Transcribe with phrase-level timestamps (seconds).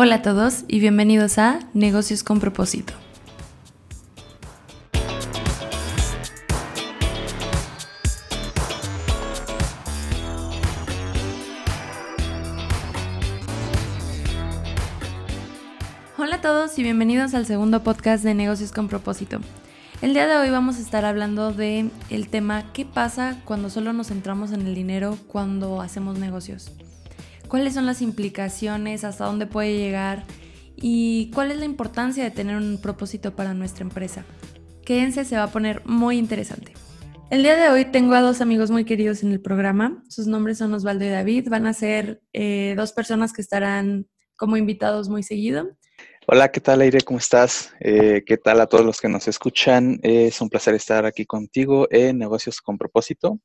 [0.00, 2.94] Hola a todos y bienvenidos a Negocios con propósito.
[16.16, 19.40] Hola a todos y bienvenidos al segundo podcast de Negocios con propósito.
[20.00, 23.92] El día de hoy vamos a estar hablando de el tema ¿qué pasa cuando solo
[23.92, 26.70] nos centramos en el dinero cuando hacemos negocios?
[27.48, 30.24] Cuáles son las implicaciones, hasta dónde puede llegar
[30.76, 34.24] y cuál es la importancia de tener un propósito para nuestra empresa.
[34.84, 36.74] Quédense, se va a poner muy interesante.
[37.30, 40.02] El día de hoy tengo a dos amigos muy queridos en el programa.
[40.08, 41.48] Sus nombres son Osvaldo y David.
[41.50, 44.06] Van a ser eh, dos personas que estarán
[44.36, 45.68] como invitados muy seguido.
[46.26, 47.00] Hola, ¿qué tal, Aire?
[47.02, 47.74] ¿Cómo estás?
[47.80, 49.98] Eh, ¿Qué tal a todos los que nos escuchan?
[50.02, 53.38] es un placer estar aquí contigo en Negocios con Propósito.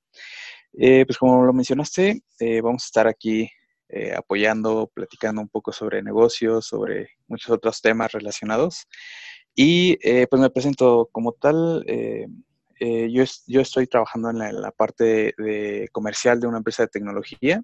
[0.78, 2.24] Eh, pues como lo mencionaste,
[2.62, 3.50] vamos a estar aquí
[3.96, 8.88] eh, apoyando, platicando un poco sobre negocios, sobre muchos otros temas relacionados.
[9.54, 12.26] Y eh, pues me presento como tal, eh,
[12.80, 17.62] yo, yo, estoy trabajando en la, parte de, comercial de una empresa de tecnología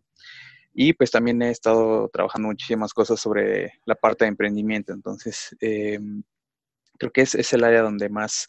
[0.72, 4.94] y pues también he estado trabajando muchísimas cosas sobre la parte de emprendimiento.
[4.94, 8.48] Entonces, creo que es, es, el área donde más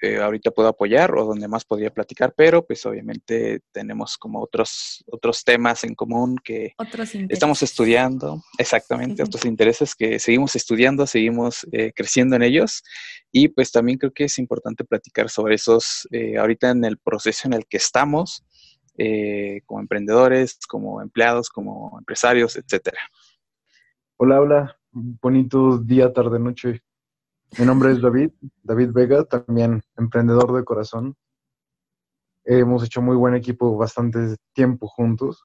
[0.00, 5.04] eh, ahorita puedo apoyar o donde más podría platicar, pero pues obviamente tenemos como otros,
[5.06, 6.74] otros temas en común que
[7.28, 12.82] estamos estudiando, exactamente, otros intereses que seguimos estudiando, seguimos eh, creciendo en ellos
[13.30, 17.48] y pues también creo que es importante platicar sobre esos eh, ahorita en el proceso
[17.48, 18.44] en el que estamos
[19.64, 22.98] como emprendedores, como empleados, como empresarios, etcétera.
[24.18, 26.82] Hola, hola, bonito día, tarde, noche.
[27.58, 28.30] Mi nombre es David,
[28.62, 31.14] David Vega, también emprendedor de corazón.
[32.44, 35.44] Hemos hecho muy buen equipo bastante tiempo juntos.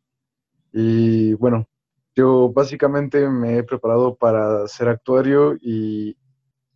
[0.72, 1.68] Y bueno,
[2.16, 6.18] yo básicamente me he preparado para ser actuario y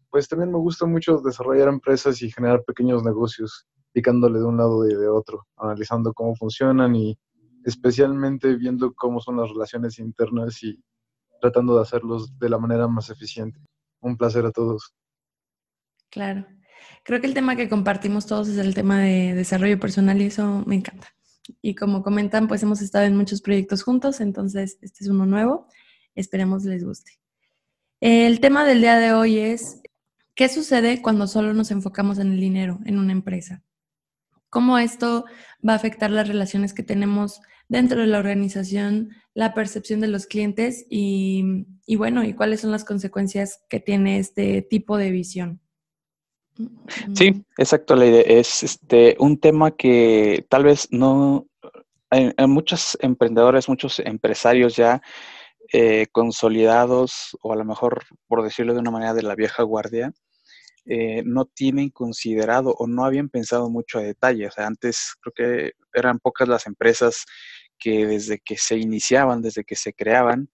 [0.09, 4.85] pues también me gusta mucho desarrollar empresas y generar pequeños negocios, picándole de un lado
[4.85, 7.17] y de otro, analizando cómo funcionan y
[7.63, 10.77] especialmente viendo cómo son las relaciones internas y
[11.39, 13.61] tratando de hacerlos de la manera más eficiente.
[14.01, 14.93] Un placer a todos.
[16.11, 16.45] Claro.
[17.03, 20.63] Creo que el tema que compartimos todos es el tema de desarrollo personal y eso
[20.67, 21.07] me encanta.
[21.61, 25.67] Y como comentan, pues hemos estado en muchos proyectos juntos, entonces este es uno nuevo.
[26.13, 27.13] Esperemos les guste.
[28.01, 29.81] El tema del día de hoy es,
[30.35, 33.63] ¿qué sucede cuando solo nos enfocamos en el dinero en una empresa?
[34.49, 35.25] ¿Cómo esto
[35.67, 40.25] va a afectar las relaciones que tenemos dentro de la organización, la percepción de los
[40.25, 45.61] clientes y, y bueno, y cuáles son las consecuencias que tiene este tipo de visión?
[47.13, 51.47] Sí, exacto, la idea es este un tema que tal vez no
[52.09, 55.01] hay, muchos emprendedores, muchos empresarios ya
[55.73, 60.11] eh, consolidados o a lo mejor por decirlo de una manera de la vieja guardia
[60.85, 64.47] eh, no tienen considerado o no habían pensado mucho a detalle.
[64.47, 67.25] O sea, antes creo que eran pocas las empresas
[67.77, 70.49] que desde que se iniciaban, desde que se creaban,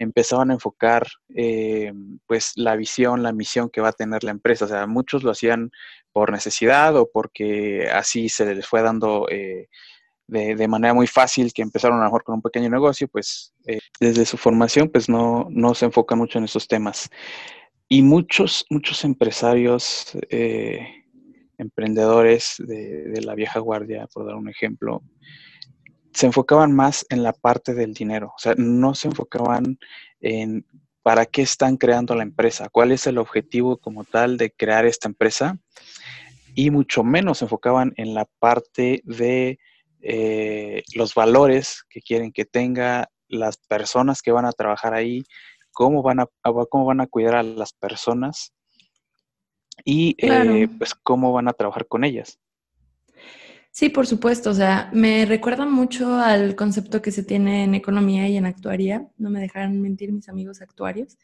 [0.00, 1.06] empezaban a enfocar
[1.36, 1.92] eh,
[2.26, 4.64] pues la visión, la misión que va a tener la empresa.
[4.64, 5.70] O sea, muchos lo hacían
[6.10, 9.68] por necesidad o porque así se les fue dando eh,
[10.26, 13.80] de, manera muy fácil que empezaron a lo mejor con un pequeño negocio, pues eh,
[14.00, 17.10] desde su formación pues no, no se enfocan mucho en esos temas.
[17.86, 20.16] Y muchos, muchos empresarios,
[21.58, 25.02] emprendedores de, de la vieja guardia, por dar un ejemplo,
[26.12, 29.78] se enfocaban más en la parte del dinero, o sea, no se enfocaban
[30.20, 30.66] en
[31.02, 35.08] para qué están creando la empresa, cuál es el objetivo como tal de crear esta
[35.08, 35.58] empresa
[36.54, 39.58] y mucho menos se enfocaban en la parte de
[40.02, 45.24] eh, los valores que quieren que tenga las personas que van a trabajar ahí,
[45.72, 48.52] cómo van a, cómo van a cuidar a las personas
[49.84, 52.38] y eh, pues cómo van a trabajar con ellas.
[53.70, 54.50] Sí, por supuesto.
[54.50, 59.08] O sea, me recuerda mucho al concepto que se tiene en economía y en actuaría.
[59.16, 61.18] No me dejarán mentir mis amigos actuarios.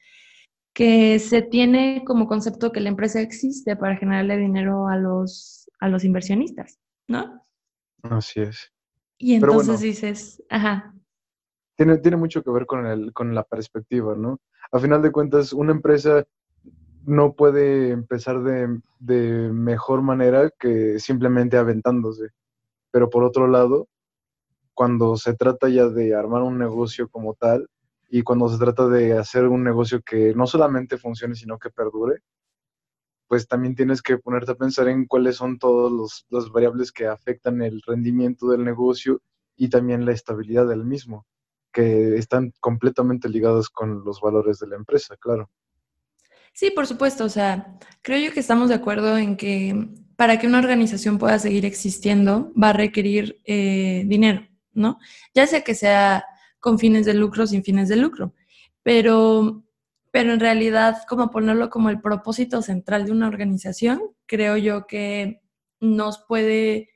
[0.72, 5.88] Que se tiene como concepto que la empresa existe para generarle dinero a los, a
[5.88, 6.78] los inversionistas,
[7.08, 7.40] ¿no?
[8.02, 8.72] Así es.
[9.18, 10.94] Y entonces dices, ajá.
[11.76, 14.38] Tiene, tiene mucho que ver con, el, con la perspectiva, ¿no?
[14.70, 16.26] A final de cuentas, una empresa
[17.04, 22.30] no puede empezar de, de, mejor manera que simplemente aventándose.
[22.96, 23.90] Pero por otro lado,
[24.72, 27.68] cuando se trata ya de armar un negocio como tal
[28.08, 32.22] y cuando se trata de hacer un negocio que no solamente funcione, sino que perdure,
[33.28, 37.60] pues también tienes que ponerte a pensar en cuáles son todas las variables que afectan
[37.60, 39.20] el rendimiento del negocio
[39.56, 41.26] y también la estabilidad del mismo,
[41.74, 45.50] que están completamente ligados con los valores de la empresa, claro.
[46.54, 47.26] Sí, por supuesto.
[47.26, 51.38] O sea, creo yo que estamos de acuerdo en que para que una organización pueda
[51.38, 54.98] seguir existiendo va a requerir eh, dinero, ¿no?
[55.34, 56.24] Ya sea que sea
[56.58, 58.34] con fines de lucro sin fines de lucro.
[58.82, 59.64] Pero,
[60.10, 65.42] pero en realidad, como ponerlo como el propósito central de una organización, creo yo que
[65.80, 66.90] nos puede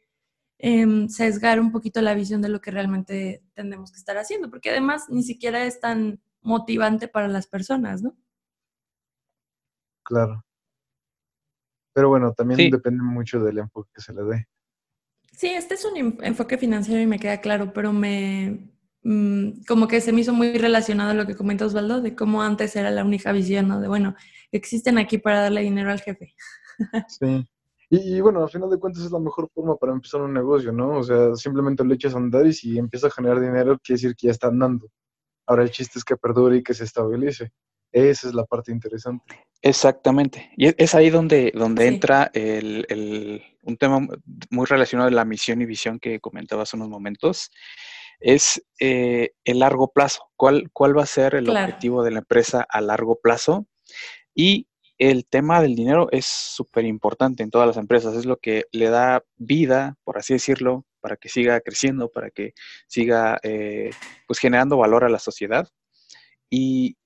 [0.59, 4.71] em, sesgar un poquito la visión de lo que realmente tenemos que estar haciendo, porque
[4.71, 8.17] además ni siquiera es tan motivante para las personas, ¿no?
[10.03, 10.45] Claro.
[11.93, 14.47] Pero bueno, también depende mucho del enfoque que se le dé.
[15.33, 18.71] Sí, este es un enfoque financiero y me queda claro, pero me
[19.03, 22.43] mm, como que se me hizo muy relacionado a lo que comenta Osvaldo, de cómo
[22.43, 23.81] antes era la única visión, ¿no?
[23.81, 24.15] De bueno,
[24.53, 26.35] existen aquí para darle dinero al jefe.
[27.09, 27.47] Sí.
[27.93, 30.99] Y, bueno, al final de cuentas es la mejor forma para empezar un negocio, ¿no?
[30.99, 34.15] O sea, simplemente lo echas a andar y si empieza a generar dinero, quiere decir
[34.15, 34.87] que ya está andando.
[35.45, 37.51] Ahora el chiste es que perdure y que se estabilice.
[37.93, 39.47] Esa es la parte interesante.
[39.63, 40.51] Exactamente.
[40.57, 44.07] Y es ahí donde, donde entra el, un tema
[44.51, 47.51] muy relacionado de la misión y visión que comentabas hace unos momentos.
[48.21, 50.31] Es eh, el largo plazo.
[50.37, 53.67] ¿Cuál, ¿Cuál va a ser el objetivo de la empresa a largo plazo?
[54.35, 58.15] Y el tema del dinero es súper importante en todas las empresas.
[58.15, 62.53] Es lo que le da vida, por así decirlo, para que siga creciendo, para que
[62.87, 63.91] siga eh,
[64.27, 65.69] pues generando valor a la sociedad.
[66.51, 66.97] Y,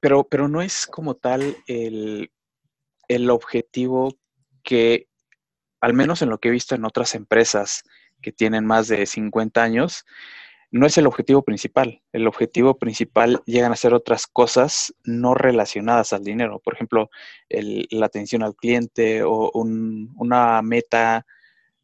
[0.00, 2.30] pero, pero no es como tal el,
[3.30, 4.16] objetivo
[4.62, 5.08] que,
[5.80, 7.82] al menos en lo que he visto en otras empresas
[8.20, 10.04] que tienen más de 50 años,
[10.72, 12.00] no es el objetivo principal.
[12.12, 16.60] El objetivo principal llegan a ser otras cosas no relacionadas al dinero.
[16.60, 17.10] Por ejemplo,
[17.48, 21.26] la atención al cliente o una meta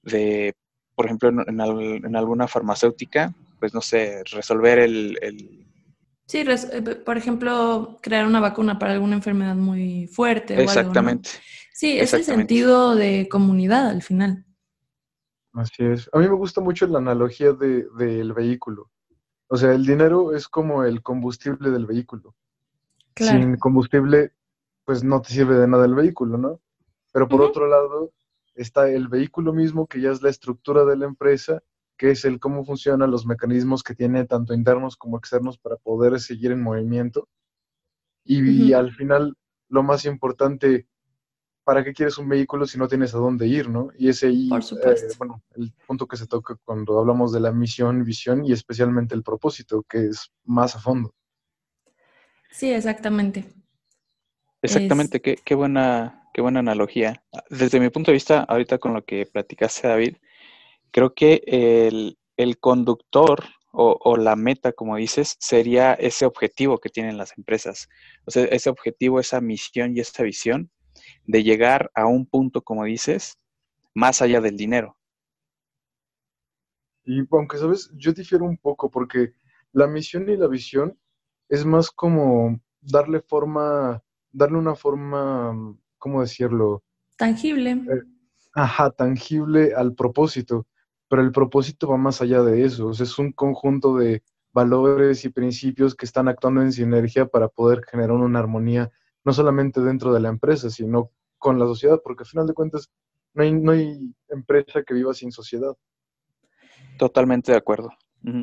[0.03, 0.55] de,
[0.95, 5.66] por ejemplo, en, alguna farmacéutica, pues no sé, resolver el,
[6.27, 10.61] Sí, eh, por ejemplo, crear una vacuna para alguna enfermedad muy fuerte.
[10.61, 11.31] Exactamente.
[11.73, 14.45] Sí, es el sentido de comunidad al final.
[15.53, 16.11] Así es.
[16.13, 18.91] A mí me gusta mucho la analogía del de, vehículo.
[19.49, 22.35] O sea, el dinero es como el combustible del vehículo.
[23.15, 24.33] Sin combustible,
[24.85, 26.61] pues no te sirve de nada el vehículo, ¿no?
[27.13, 28.13] Pero por otro lado,
[28.55, 31.63] está el vehículo mismo, que ya es la estructura de la empresa,
[31.97, 36.21] que es el cómo funcionan los mecanismos que tiene tanto internos como externos para poder
[36.21, 37.29] seguir en movimiento.
[38.25, 39.37] Y, al final,
[39.69, 40.89] lo más importante,
[41.63, 43.91] ¿para qué quieres un vehículo si no tienes a dónde ir, no?
[43.97, 48.05] Y ese ahí, eh, bueno, el punto que se toca cuando hablamos de la misión,
[48.05, 51.15] visión y especialmente el propósito, que es más a fondo.
[52.51, 53.45] Sí, exactamente.
[54.61, 57.23] Exactamente, qué, qué, buena, qué buena analogía.
[57.49, 60.17] Desde mi punto de vista, ahorita con lo que platicaste, David,
[60.97, 61.43] Creo que
[62.39, 67.91] el, conductor o, la meta, como dices, sería ese objetivo que tienen las empresas.
[68.25, 70.71] O sea, ese objetivo, esa misión y esa visión
[71.27, 73.39] de llegar a un punto, como dices,
[73.93, 74.97] más allá del dinero.
[77.05, 77.91] Y aunque, ¿sabes?
[77.95, 79.35] Yo difiero un poco porque
[79.73, 80.99] la misión y la visión
[81.51, 84.03] es más como darle forma,
[84.33, 86.83] darle una forma, ¿cómo decirlo?
[87.19, 87.73] Tangible.
[87.73, 88.03] Eh,
[88.55, 90.67] ajá, tangible al propósito
[91.09, 94.23] pero el propósito va más allá de eso, es un conjunto de
[94.53, 98.91] valores y principios que están actuando en sinergia para poder generar una armonía,
[99.25, 102.91] no solamente dentro de la empresa, sino con la sociedad, porque al final de cuentas
[103.35, 105.77] no hay, no hay empresa que viva sin sociedad.
[106.99, 107.91] Totalmente de acuerdo.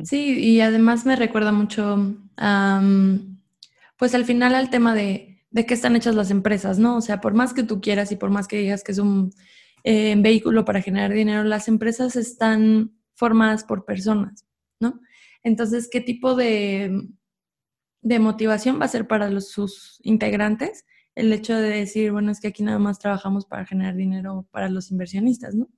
[0.04, 2.14] Sí, y además me recuerda mucho,
[3.98, 6.96] pues al final al tema de, de qué están hechas las empresas, ¿no?
[6.96, 9.32] O sea, por más que tú quieras y por más que digas que es un
[9.84, 14.46] en vehículo para generar dinero, las empresas están formadas por personas,
[14.80, 15.00] ¿no?
[15.42, 17.06] Entonces, ¿qué tipo de,
[18.00, 22.40] de motivación va a ser para los, sus integrantes el hecho de decir, bueno, es
[22.40, 25.68] que aquí nada más trabajamos para generar dinero para los inversionistas, ¿no?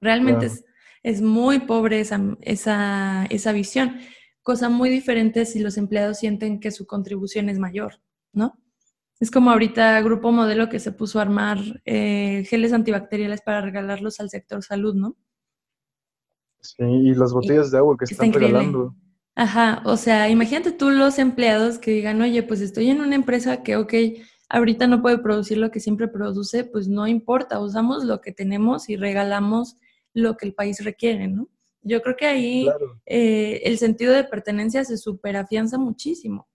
[0.00, 0.64] Realmente es,
[1.02, 3.98] es, muy pobre esa, esa, esa visión.
[4.42, 8.00] Cosa muy diferente si los empleados sienten que su contribución es mayor,
[8.32, 8.58] ¿no?
[9.22, 14.18] Es como ahorita Grupo Modelo que se puso a armar eh, geles antibacteriales para regalarlos
[14.18, 15.16] al sector salud, ¿no?
[16.60, 18.96] Sí, y las botellas de agua que están regalando.
[19.36, 23.62] Ajá, o sea, imagínate tú los empleados que digan, oye, pues estoy en una empresa
[23.62, 23.94] que, ok,
[24.48, 28.88] ahorita no puede producir lo que siempre produce, pues no importa, usamos lo que tenemos
[28.88, 29.76] y regalamos
[30.14, 31.48] lo que el país requiere, ¿no?
[31.82, 32.66] Yo creo que ahí
[33.06, 36.48] eh, el sentido de pertenencia se superafianza muchísimo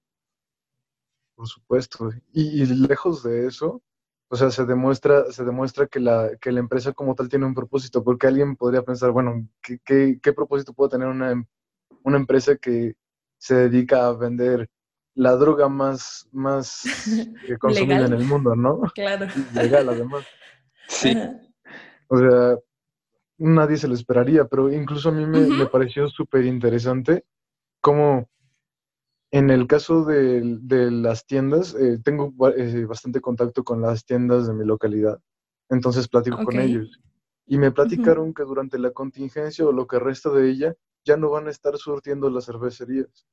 [1.38, 2.10] por supuesto.
[2.34, 3.82] Y, lejos de eso,
[4.28, 7.54] o sea, se demuestra, se demuestra que la, que la empresa como tal tiene un
[7.54, 11.46] propósito, porque alguien podría pensar, bueno, ¿qué, qué, propósito puede tener una,
[12.04, 12.96] una empresa que
[13.38, 14.68] se dedica a vender
[15.14, 16.84] la droga más, más
[17.48, 18.82] eh, consumida en el mundo, ¿no?
[18.96, 19.28] Claro.
[19.54, 20.26] Legal, además.
[20.90, 21.14] Sí.
[22.08, 22.58] O sea,
[23.38, 27.26] nadie se lo esperaría, pero incluso a mí me, pareció súper interesante
[27.82, 28.30] cómo
[29.38, 30.60] en el caso de,
[30.92, 35.20] las tiendas, eh, tengo eh, bastante contacto con las tiendas de mi localidad,
[35.70, 37.00] entonces platico con ellos.
[37.46, 40.76] Y me platicaron que durante la contingencia o lo que resta de ella,
[41.06, 43.28] ya no van a estar surtiendo las cervecerías.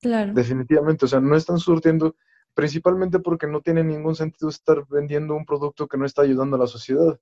[0.00, 0.34] Claro.
[0.34, 2.14] Definitivamente, o sea, no están surtiendo,
[2.54, 6.60] principalmente porque no tiene ningún sentido estar vendiendo un producto que no está ayudando a
[6.60, 7.18] la sociedad.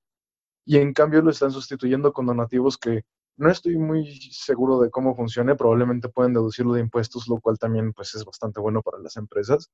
[0.67, 3.05] Y en cambio lo están sustituyendo con donativos que
[3.41, 7.95] no estoy muy seguro de cómo funcione, probablemente pueden deducirlo de impuestos, lo cual también
[7.95, 9.71] pues es bastante bueno para las empresas.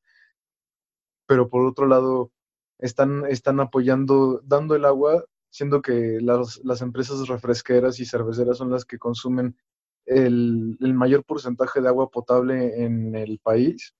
[1.27, 2.31] Pero por otro lado,
[2.79, 8.71] están, están apoyando, dando el agua, siendo que las, las empresas refresqueras y cerveceras son
[8.71, 9.57] las que consumen
[10.05, 13.95] el, mayor porcentaje de agua potable en el país.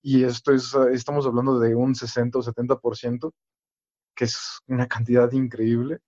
[0.00, 3.32] Y esto es, estamos hablando de un 60 o 70%,
[4.14, 5.98] que es una cantidad increíble.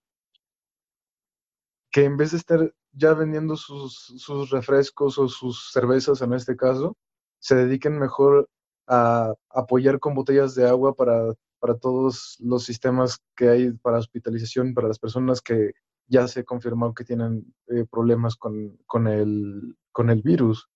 [1.90, 6.56] Que en vez de estar ya vendiendo sus, sus refrescos o sus cervezas en este
[6.56, 6.96] caso,
[7.38, 8.48] se dediquen mejor
[8.86, 14.74] a apoyar con botellas de agua para, para todos los sistemas que hay para hospitalización,
[14.74, 15.72] para las personas que
[16.06, 20.68] ya se confirmó que tienen eh, problemas con, con, el, con el virus.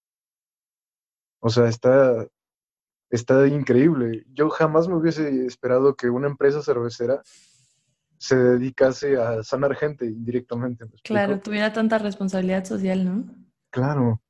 [1.41, 2.29] O sea, está,
[3.11, 4.25] está increíble.
[4.33, 7.23] Yo jamás me hubiese esperado que una empresa cervecera
[8.23, 10.85] se dedicase a sanar gente indirectamente.
[11.03, 13.25] Claro, tuviera tanta responsabilidad social, ¿no?
[13.71, 14.23] Claro.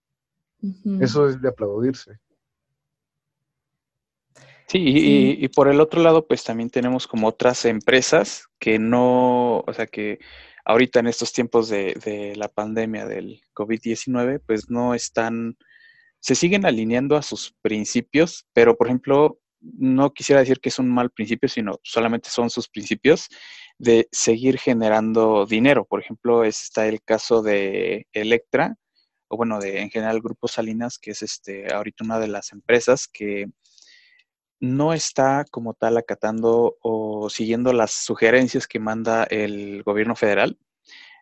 [0.98, 2.18] Eso es de aplaudirse.
[4.66, 9.58] Sí, Y, y, por el otro lado, pues también tenemos como otras empresas que no,
[9.58, 10.20] o sea, que
[10.64, 15.58] ahorita en estos tiempos de, la pandemia del COVID-19, pues no están,
[16.18, 20.88] se siguen alineando a sus principios, pero por ejemplo, no quisiera decir que es un
[20.88, 23.28] mal principio, sino solamente son sus principios
[23.78, 25.84] de seguir generando dinero.
[25.84, 28.76] Por ejemplo, está el caso de Electra,
[29.28, 33.08] o bueno, de en general Grupo Salinas, que es este ahorita una de las empresas
[33.08, 33.46] que
[34.60, 40.56] no está como tal acatando o siguiendo las sugerencias que manda el gobierno federal.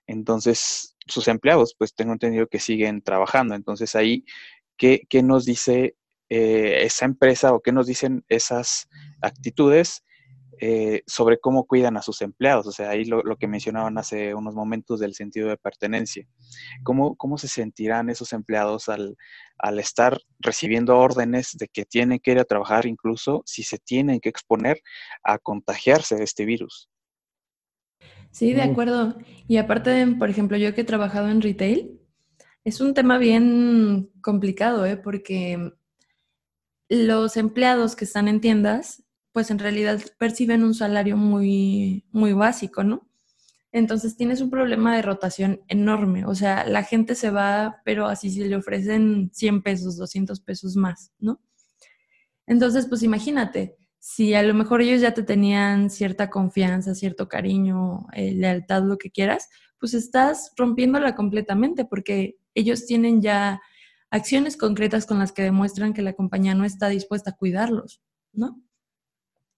[0.07, 3.55] Entonces, sus empleados, pues tengo entendido que siguen trabajando.
[3.55, 4.25] Entonces, ahí,
[4.77, 5.97] ¿qué, nos dice
[6.31, 8.89] eh, esa empresa o qué nos dicen esas
[9.21, 10.05] actitudes
[10.63, 12.67] eh, sobre cómo cuidan a sus empleados.
[12.67, 16.27] O sea, ahí lo, que mencionaban hace unos momentos del sentido de pertenencia.
[16.85, 19.17] ¿Cómo, cómo se sentirán esos empleados al,
[19.79, 24.29] estar recibiendo órdenes de que tienen que ir a trabajar incluso si se tienen que
[24.29, 24.81] exponer
[25.25, 26.91] a contagiarse de este virus?
[28.31, 29.17] Sí, de acuerdo.
[29.49, 31.99] Y aparte, por ejemplo, yo que he trabajado en retail,
[32.65, 34.99] es un tema bien complicado, ¿eh?
[34.99, 35.73] porque
[36.91, 42.83] los empleados que están en tiendas pues en realidad perciben un salario muy, muy básico,
[42.83, 43.09] ¿no?
[43.73, 48.31] Entonces tienes un problema de rotación enorme, o sea, la gente se va, pero así
[48.31, 51.41] si le ofrecen 100 pesos, 200 pesos más, ¿no?
[52.49, 58.09] Entonces, pues imagínate, si a lo mejor ellos ya te tenían cierta confianza, cierto cariño,
[58.13, 63.61] eh, lealtad, lo que quieras, pues estás rompiéndola completamente porque ellos tienen ya
[64.11, 68.03] acciones concretas con las que demuestran que la compañía no está dispuesta a cuidarlos,
[68.33, 68.61] ¿no?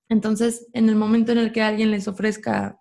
[0.08, 2.78] Entonces, en el momento en el que alguien les ofrezca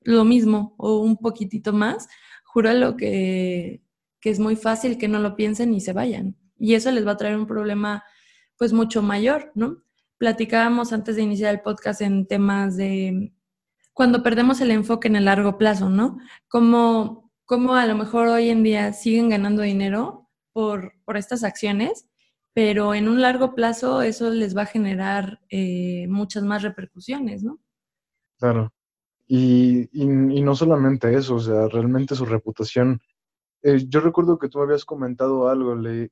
[0.00, 2.08] lo mismo o un poquitito más,
[2.44, 3.82] júralo que,
[4.20, 6.36] que es muy fácil que no lo piensen y se vayan.
[6.58, 8.04] Y eso les va a traer un problema
[8.56, 9.82] pues mucho mayor, ¿no?
[10.16, 13.32] Platicábamos antes de iniciar el podcast en temas de
[13.92, 16.18] cuando perdemos el enfoque en el largo plazo, ¿no?
[16.48, 20.21] Como, como a lo mejor hoy en día siguen ganando dinero
[20.52, 22.08] por, por estas acciones,
[22.54, 27.58] pero en un largo plazo eso les va a generar eh, muchas más repercusiones, ¿no?
[28.38, 28.72] Claro.
[29.26, 33.00] Y, no solamente eso, o sea, realmente su reputación.
[33.62, 36.10] Eh, yo recuerdo que tú habías comentado algo, le,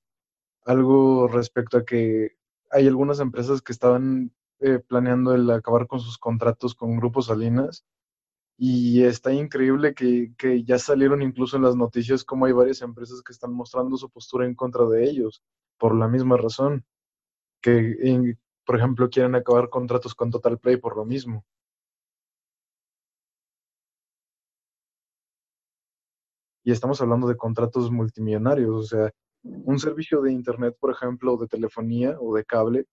[0.65, 2.37] algo respecto a que
[2.71, 7.85] hay algunas empresas que estaban eh, planeando el acabar con sus contratos con grupos Salinas
[8.63, 13.23] y está increíble que, que, ya salieron incluso en las noticias como hay varias empresas
[13.23, 15.43] que están mostrando su postura en contra de ellos
[15.79, 16.85] por la misma razón,
[17.63, 18.37] que,
[18.67, 21.45] por ejemplo, quieren acabar contratos con Total Play por lo mismo.
[26.63, 29.11] Y estamos hablando de contratos multimillonarios, o sea,
[29.43, 32.85] un servicio de Internet, por ejemplo, de telefonía o de cable,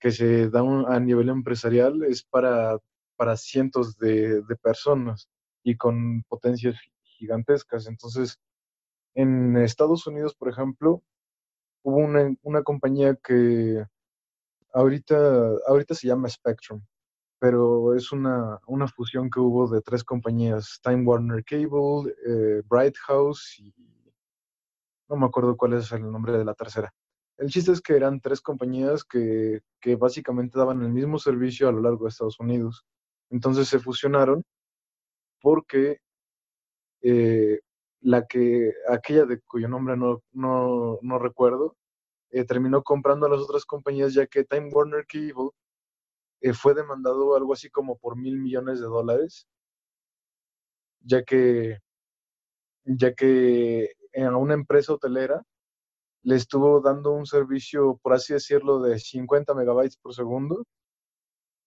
[0.00, 2.78] que se da a nivel empresarial es para,
[3.18, 5.28] para cientos de, personas
[5.64, 7.88] y con potencias gigantescas.
[7.88, 8.38] Entonces,
[9.14, 11.02] en Estados Unidos, por ejemplo,
[11.82, 13.84] hubo una, una compañía que
[14.72, 15.16] ahorita,
[15.66, 16.80] ahorita se llama Spectrum,
[17.40, 22.96] pero es una, una fusión que hubo de tres compañías, Time Warner Cable, eh, Bright
[23.06, 23.74] House y
[25.08, 26.94] no me acuerdo cuál es el nombre de la tercera.
[27.36, 31.72] El chiste es que eran tres compañías que, que básicamente daban el mismo servicio a
[31.72, 32.84] lo largo de Estados Unidos.
[33.30, 34.44] Entonces se fusionaron
[35.40, 35.98] porque
[37.02, 37.60] eh,
[38.00, 41.76] la que, aquella de cuyo nombre no, no, no recuerdo,
[42.30, 45.50] eh, terminó comprando a las otras compañías ya que Time Warner Cable
[46.40, 49.48] eh, fue demandado algo así como por mil millones de dólares,
[51.00, 51.78] ya que,
[52.84, 55.42] ya que a una empresa hotelera
[56.22, 60.64] le estuvo dando un servicio, por así decirlo, de 50 megabytes por segundo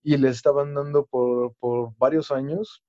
[0.03, 2.83] y le estaban dando por, por varios años,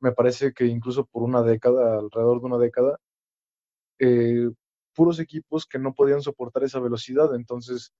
[0.00, 2.98] me parece que incluso por una década, alrededor de una década,
[3.98, 4.50] eh,
[4.94, 7.92] puros equipos que no podían soportar esa velocidad, entonces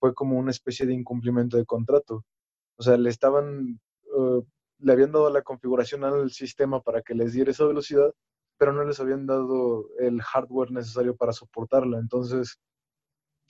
[0.00, 2.24] fue como una especie de incumplimiento de contrato.
[2.76, 3.80] O sea, le estaban,
[4.14, 4.42] uh,
[4.78, 8.12] le habían dado la configuración al sistema para que les diera esa velocidad,
[8.58, 11.98] pero no les habían dado el hardware necesario para soportarla.
[11.98, 12.58] Entonces,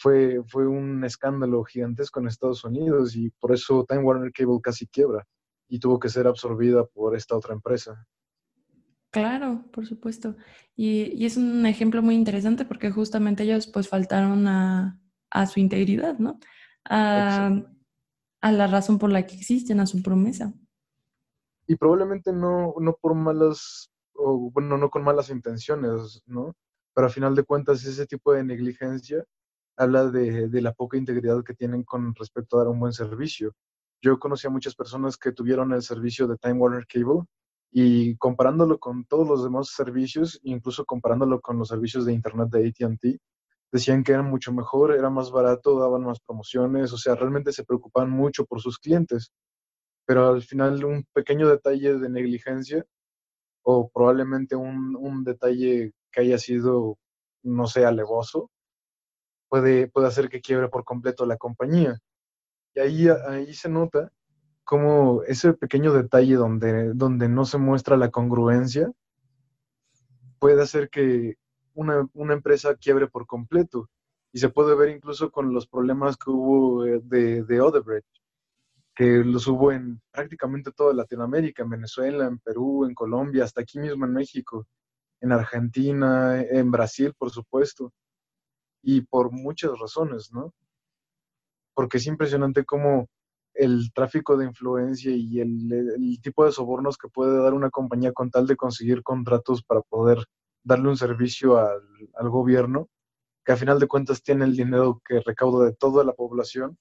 [0.00, 4.86] fue, fue un escándalo gigantesco en Estados Unidos y por eso Time Warner Cable casi
[4.86, 5.26] quiebra
[5.68, 8.06] y tuvo que ser absorbida por esta otra empresa.
[9.10, 10.36] Claro, por supuesto.
[10.74, 14.98] Y, es un ejemplo muy interesante porque justamente ellos pues faltaron a,
[15.46, 16.40] su integridad, ¿no?
[16.86, 17.50] A,
[18.42, 20.54] la razón por la que existen, a su promesa.
[21.66, 26.54] Y probablemente no, no por malas, o bueno, no con malas intenciones, ¿no?
[26.94, 29.24] Pero a final de cuentas ese tipo de negligencia
[29.80, 33.54] habla de, de, la poca integridad que tienen con respecto a dar un buen servicio.
[34.02, 37.22] Yo conocí a muchas personas que tuvieron el servicio de Time Warner Cable
[37.72, 42.68] y comparándolo con todos los demás servicios, incluso comparándolo con los servicios de Internet de
[42.68, 43.20] ATT,
[43.72, 47.64] decían que eran mucho mejor, era más barato, daban más promociones, o sea, realmente se
[47.64, 49.32] preocupaban mucho por sus clientes.
[50.06, 52.84] Pero al final un pequeño detalle de negligencia
[53.62, 56.98] o probablemente un, un detalle que haya sido,
[57.42, 58.50] no sé, alevoso,
[59.50, 61.98] puede, puede hacer que quiebre por completo la compañía.
[62.74, 64.10] Y ahí, ahí se nota
[64.64, 68.90] como ese pequeño detalle donde, donde no se muestra la congruencia
[70.40, 71.36] puede hacer que
[71.74, 73.88] una, una, empresa quiebre por completo.
[74.32, 78.06] Y se puede ver incluso con los problemas que hubo eh, de, de Odebrecht,
[78.94, 83.78] que los hubo en prácticamente toda Latinoamérica, en Venezuela, en Perú, en Colombia, hasta aquí
[83.78, 84.66] mismo en México,
[85.20, 87.92] en Argentina, en Brasil, por supuesto,
[88.82, 90.54] y por muchas razones, ¿no?
[91.74, 93.08] Porque es impresionante cómo
[93.54, 98.30] el tráfico de influencia y el, tipo de sobornos que puede dar una compañía con
[98.30, 100.24] tal de conseguir contratos para poder
[100.62, 102.88] darle un servicio al, gobierno,
[103.44, 106.78] que a final de cuentas tiene el dinero que recauda de toda la población,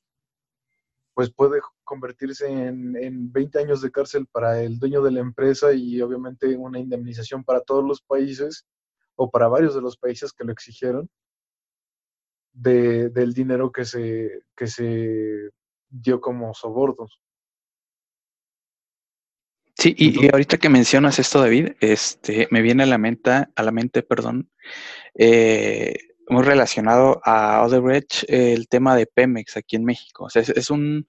[1.13, 5.73] pues puede convertirse en, en 20 años de cárcel para el dueño de la empresa
[5.73, 8.65] y obviamente una indemnización para todos los países
[9.15, 11.09] o para varios de los países que lo exigieron
[12.53, 15.49] de, del dinero que se, que se
[15.89, 17.19] dio como sobornos.
[19.79, 23.71] Sí, y, ahorita que mencionas esto, David, este, me viene a la mente, a la
[23.71, 24.51] mente, perdón,
[25.17, 25.95] eh,
[26.27, 30.25] muy relacionado a Odebrecht, el tema de Pemex aquí en México.
[30.25, 31.07] O sea, es, un,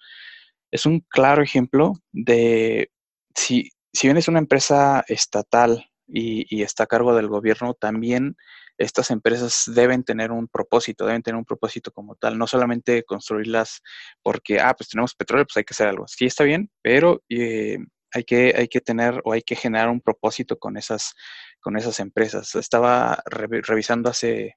[0.70, 2.92] es un claro ejemplo de
[3.34, 8.36] si, si bien es una empresa estatal y, y, está a cargo del gobierno, también
[8.80, 13.82] estas empresas deben tener un propósito, deben tener un propósito como tal, no solamente construirlas
[14.22, 16.08] porque, ah, pues tenemos petróleo, pues hay que hacer algo.
[16.08, 17.76] Sí, está bien, pero eh,
[18.10, 21.12] hay, que, hay que tener o hay que generar un propósito con esas,
[21.60, 22.54] con esas empresas.
[22.54, 24.56] Estaba revisando hace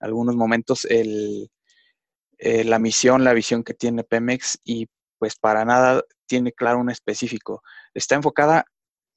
[0.00, 1.48] algunos momentos eh,
[2.38, 4.86] la misión, la visión que tiene Pemex y
[5.18, 7.62] pues para nada tiene claro un específico.
[7.94, 8.66] Está enfocada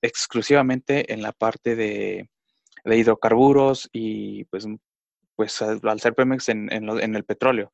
[0.02, 2.30] exclusivamente en la parte de
[2.86, 4.66] de hidrocarburos y pues,
[5.36, 7.72] pues al ser Pemex en, en, el petróleo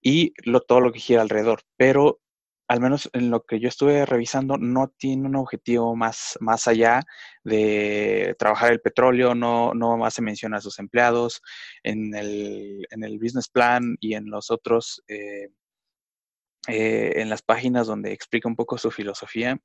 [0.00, 1.62] y lo, todo lo que gira alrededor.
[1.76, 2.20] Pero
[2.68, 7.02] al menos en lo que yo estuve revisando, no tiene un objetivo más, más allá
[7.44, 11.42] de trabajar el petróleo, no, no hace mención a sus empleados
[11.82, 15.48] en el, en el business plan y en los otros eh,
[16.68, 19.58] eh, en las páginas donde explica un poco su filosofía,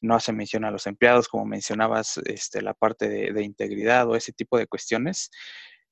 [0.00, 4.32] no hace mención a los empleados, como mencionabas, este, la parte de, integridad o ese
[4.32, 5.30] tipo de cuestiones.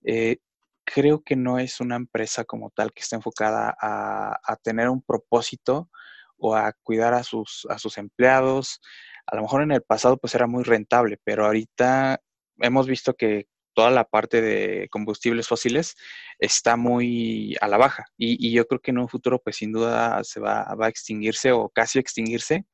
[0.04, 0.38] Eh,
[0.84, 5.90] creo que no es una empresa como tal que esté enfocada a, tener un propósito
[6.38, 8.80] o a cuidar a sus, a sus empleados.
[9.26, 12.20] A lo mejor en el pasado pues era muy rentable, pero ahorita
[12.60, 15.96] hemos visto que toda la parte de combustibles fósiles
[16.38, 18.06] está muy a la baja.
[18.16, 21.68] Y, yo creo que en un futuro, pues sin duda se va, a extinguirse o
[21.68, 22.64] casi extinguirse.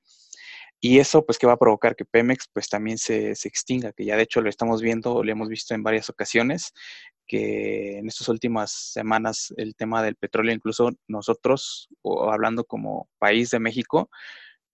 [0.81, 4.05] Y eso, pues, que va a provocar que Pemex, pues, también se, se extinga, que
[4.05, 6.73] ya de hecho lo estamos viendo, lo hemos visto en varias ocasiones,
[7.27, 13.51] que en estas últimas semanas el tema del petróleo, incluso nosotros, o hablando como país
[13.51, 14.09] de México,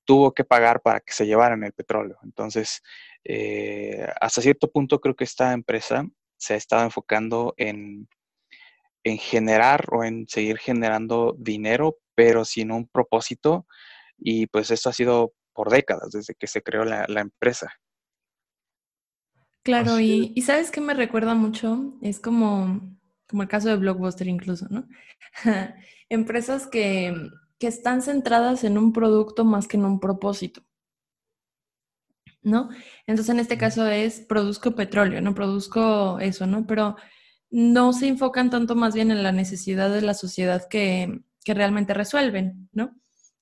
[0.08, 2.18] tuvo que pagar para que se llevaran el petróleo.
[2.22, 2.80] Entonces,
[3.24, 6.08] eh, hasta cierto punto creo que esta empresa
[6.38, 8.09] se ha estado enfocando en,
[9.05, 13.66] en generar o en seguir generando dinero, pero sin un propósito.
[14.16, 17.72] Y pues esto ha sido por décadas, desde que se creó la, empresa.
[19.62, 22.96] Claro, y, y, sabes que me recuerda mucho, es como,
[23.29, 24.88] como el caso de Blockbuster incluso, ¿no?
[26.09, 27.12] Empresas que
[27.59, 30.62] que están centradas en un producto más que en un propósito.
[32.42, 32.68] ¿No?
[33.07, 36.66] Entonces, en este caso es produzco petróleo, no produzco eso, ¿no?
[36.66, 36.96] Pero
[37.51, 42.68] no se enfocan tanto más bien en la necesidad de la sociedad que, realmente resuelven,
[42.72, 42.94] ¿no?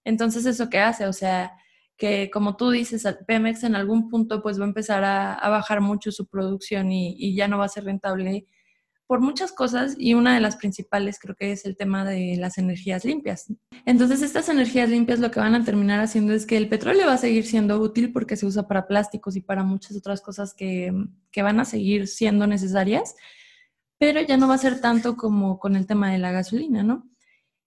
[0.05, 1.07] Entonces, ¿eso qué hace?
[1.07, 1.57] O sea,
[1.97, 6.13] que como tú dices, Pemex en algún punto pues va a empezar a, bajar mucho
[6.13, 8.47] su producción y, y, ya no va a ser rentable
[9.07, 12.59] por muchas cosas y una de las principales creo que es el tema de las
[12.59, 13.53] energías limpias.
[13.85, 17.15] Entonces estas energías limpias lo que van a terminar haciendo es que el petróleo va
[17.15, 20.93] a seguir siendo útil porque se usa para plásticos y para muchas otras cosas que,
[21.31, 23.15] que van a seguir siendo necesarias,
[23.99, 27.09] pero ya no va a ser tanto como con el tema de la gasolina, ¿no?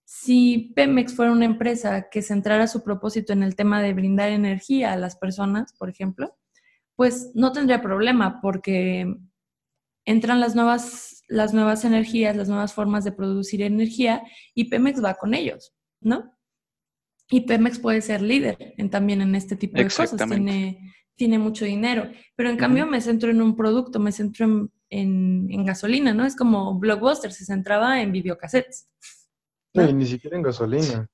[0.04, 4.92] Si Pemex fuera una empresa que centrara su propósito en el tema de brindar energía
[4.92, 6.36] a las personas, por ejemplo,
[6.96, 9.16] pues no tendría problema porque
[10.06, 15.14] entran las nuevas las nuevas energías, las nuevas formas de producir energía y Pemex va
[15.14, 16.36] con ellos, ¿no?
[17.30, 21.66] Y Pemex puede ser líder en, también en este tipo de cosas, tiene, tiene mucho
[21.66, 26.26] dinero, pero en cambio me centro en un producto, me centro en, gasolina, ¿no?
[26.26, 28.90] Es como Blockbuster, se centraba en videocassettes.
[29.76, 29.92] ¿no?
[29.92, 31.08] ni siquiera en gasolina.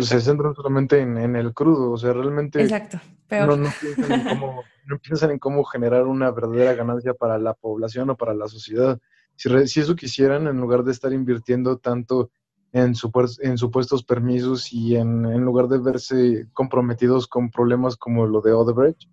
[0.00, 3.48] se centran solamente en, el crudo, o sea, realmente Exacto, peor.
[3.48, 7.52] No, no, piensan en cómo, no piensan en cómo generar una verdadera ganancia para la
[7.52, 8.98] población o para la sociedad
[9.38, 12.30] si, eso quisieran, en lugar de estar invirtiendo tanto
[12.72, 12.92] en,
[13.40, 19.08] en supuestos permisos y en, lugar de verse comprometidos con problemas como lo de Odebrecht,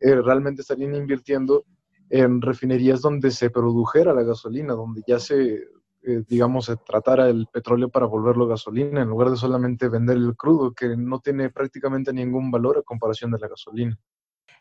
[0.00, 1.64] eh, realmente estarían invirtiendo
[2.08, 5.64] en refinerías donde se produjera la gasolina, donde ya se,
[6.02, 10.36] eh, digamos, se tratara el petróleo para volverlo gasolina, en lugar de solamente vender el
[10.36, 13.98] crudo, que no tiene prácticamente ningún valor a comparación de la gasolina.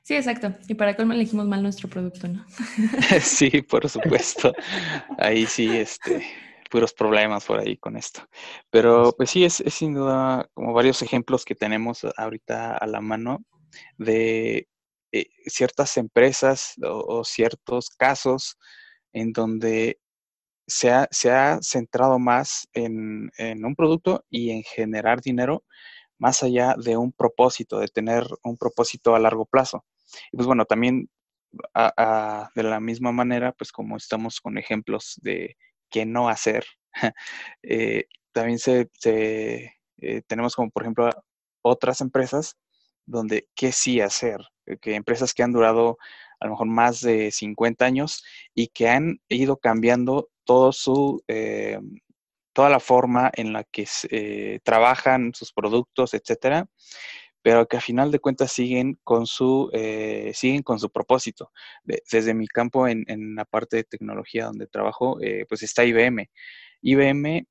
[0.04, 0.54] Sí, exacto.
[0.68, 2.46] Y para colmo elegimos mal nuestro producto, ¿no?
[3.22, 4.54] sí, por supuesto.
[5.18, 6.26] Ahí sí, este,
[6.70, 8.22] puros problemas por ahí con esto.
[8.70, 13.46] Pero pues sí, es, sin duda como varios ejemplos que tenemos ahorita a la mano
[13.98, 14.68] de
[15.14, 18.58] eh, ciertas empresas o, ciertos casos
[19.14, 20.00] en donde
[20.68, 25.64] se ha, se ha centrado más en, en, un producto y en generar dinero
[26.18, 29.86] más allá de un propósito, de tener un propósito a largo plazo.
[30.32, 31.10] Y pues bueno, también
[32.56, 35.58] de la misma manera, pues como estamos con ejemplos de
[35.90, 36.66] qué no hacer,
[37.64, 41.10] eh, también se, eh, tenemos como por ejemplo
[41.62, 42.58] otras empresas
[43.06, 45.98] donde qué sí hacer, eh, que empresas que han durado
[46.40, 48.24] a lo mejor más de 50 años
[48.54, 51.24] y que han ido cambiando todo su,
[52.52, 56.68] toda la forma en la que trabajan sus productos, etcétera,
[57.44, 61.52] pero que a final de cuentas siguen con su, eh, siguen con su propósito.
[61.84, 66.30] desde mi campo en, la parte de tecnología donde trabajo, eh, pues está IBM.
[66.82, 67.46] IBM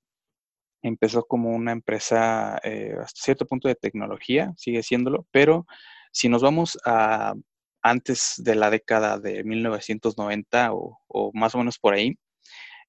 [0.83, 5.67] empezó como una empresa eh, hasta cierto punto de tecnología, sigue siéndolo, pero
[6.11, 7.35] si nos vamos a
[7.83, 12.17] antes de la década de 1990 o, o más o menos por ahí,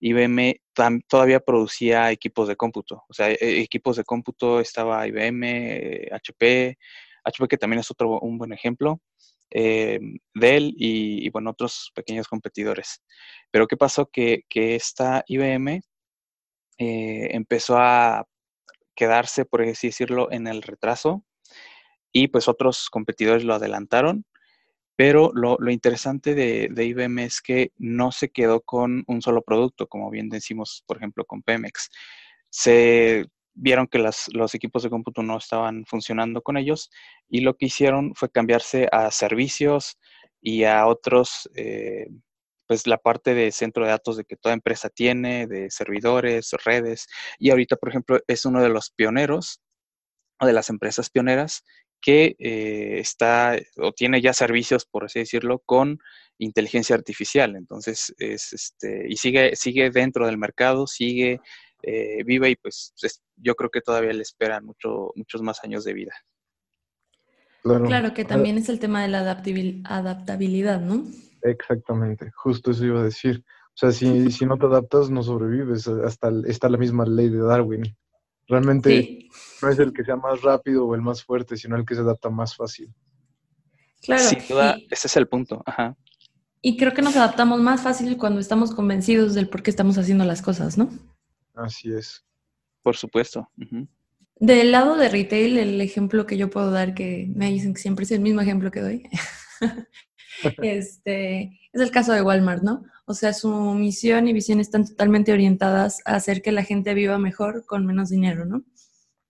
[0.05, 0.59] IBM
[1.07, 3.05] todavía producía equipos de cómputo.
[3.07, 6.77] O sea, e, equipos de cómputo estaba IBM, HP,
[7.23, 9.01] HP que también es otro un buen ejemplo,
[9.49, 9.99] eh,
[10.33, 13.01] Dell y, bueno, otros pequeños competidores.
[13.49, 14.09] Pero ¿qué pasó?
[14.11, 15.81] Que, que esta IBM
[16.79, 18.27] eh, empezó a
[18.95, 21.23] quedarse, por así decirlo, en el retraso
[22.11, 24.25] y pues otros competidores lo adelantaron
[24.95, 30.09] pero lo, interesante de, IBM es que no se quedó con un solo producto, como
[30.11, 31.89] bien decimos, por ejemplo, con Pemex.
[32.49, 33.25] Se
[33.55, 36.91] vieron que los equipos de cómputo no estaban funcionando con ellos
[37.27, 39.97] y lo que hicieron fue cambiarse a servicios
[40.41, 42.07] y a otros, eh,
[42.67, 47.07] pues la parte de centro de datos de que toda empresa tiene, de servidores, redes.
[47.39, 49.61] Y ahorita, por ejemplo, es uno de los pioneros
[50.39, 51.63] o de las empresas pioneras
[52.03, 55.99] que eh, está o tiene ya servicios, por así decirlo, con
[56.37, 57.55] inteligencia artificial.
[57.55, 61.39] Entonces, es, este, y sigue, sigue dentro del mercado, sigue
[61.81, 62.93] eh, viva y pues
[63.37, 66.13] yo creo que todavía le esperan mucho, muchos más años de vida.
[67.61, 71.05] Claro, que también es el tema de la adaptabilidad, ¿no?
[71.41, 73.41] Exactamente, justo eso iba a decir.
[73.69, 75.87] O sea, si, si no te adaptas, no sobrevives.
[75.87, 77.83] Hasta está la misma ley de Darwin.
[78.47, 79.29] Realmente
[79.61, 82.01] no es el que sea más rápido o el más fuerte, sino el que se
[82.01, 82.93] adapta más fácil.
[84.01, 84.23] Claro.
[84.23, 85.63] Sin duda, ese es el punto.
[85.65, 85.95] Ajá.
[86.61, 90.23] Y creo que nos adaptamos más fácil cuando estamos convencidos del por qué estamos haciendo
[90.25, 90.89] las cosas, ¿no?
[91.53, 92.25] Así es.
[92.81, 93.49] Por supuesto.
[94.39, 98.03] Del lado de retail, el ejemplo que yo puedo dar, que me dicen que siempre
[98.03, 99.03] es el mismo ejemplo que doy,
[100.61, 102.83] este, es el caso de Walmart, ¿no?
[103.05, 107.17] O sea, su misión y visión están totalmente orientadas a hacer que la gente viva
[107.17, 108.63] mejor con menos dinero, ¿no?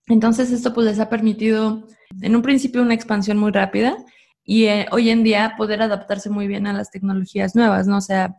[0.08, 1.88] Entonces esto pues les ha permitido
[2.22, 3.98] en un principio una expansión muy rápida
[4.44, 7.98] y eh, hoy en día poder adaptarse muy bien a las tecnologías nuevas, ¿no?
[7.98, 8.36] O sea,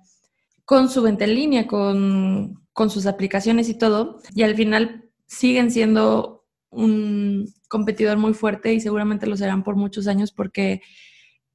[0.65, 5.71] con su venta en línea, con, con sus aplicaciones y todo, y al final siguen
[5.71, 10.83] siendo un competidor muy fuerte y seguramente lo serán por muchos años porque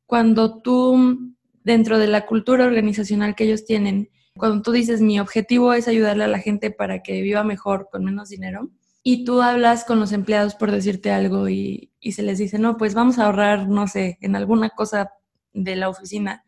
[0.09, 5.71] cuando tú, dentro de la cultura organizacional que ellos tienen, cuando tú dices mi objetivo
[5.73, 8.71] es ayudarle a la gente para que viva mejor con menos dinero,
[9.03, 12.75] y tú hablas con los empleados por decirte algo y, y se les dice, no,
[12.75, 15.11] pues vamos a ahorrar, no sé, en alguna cosa
[15.53, 16.43] de la oficina,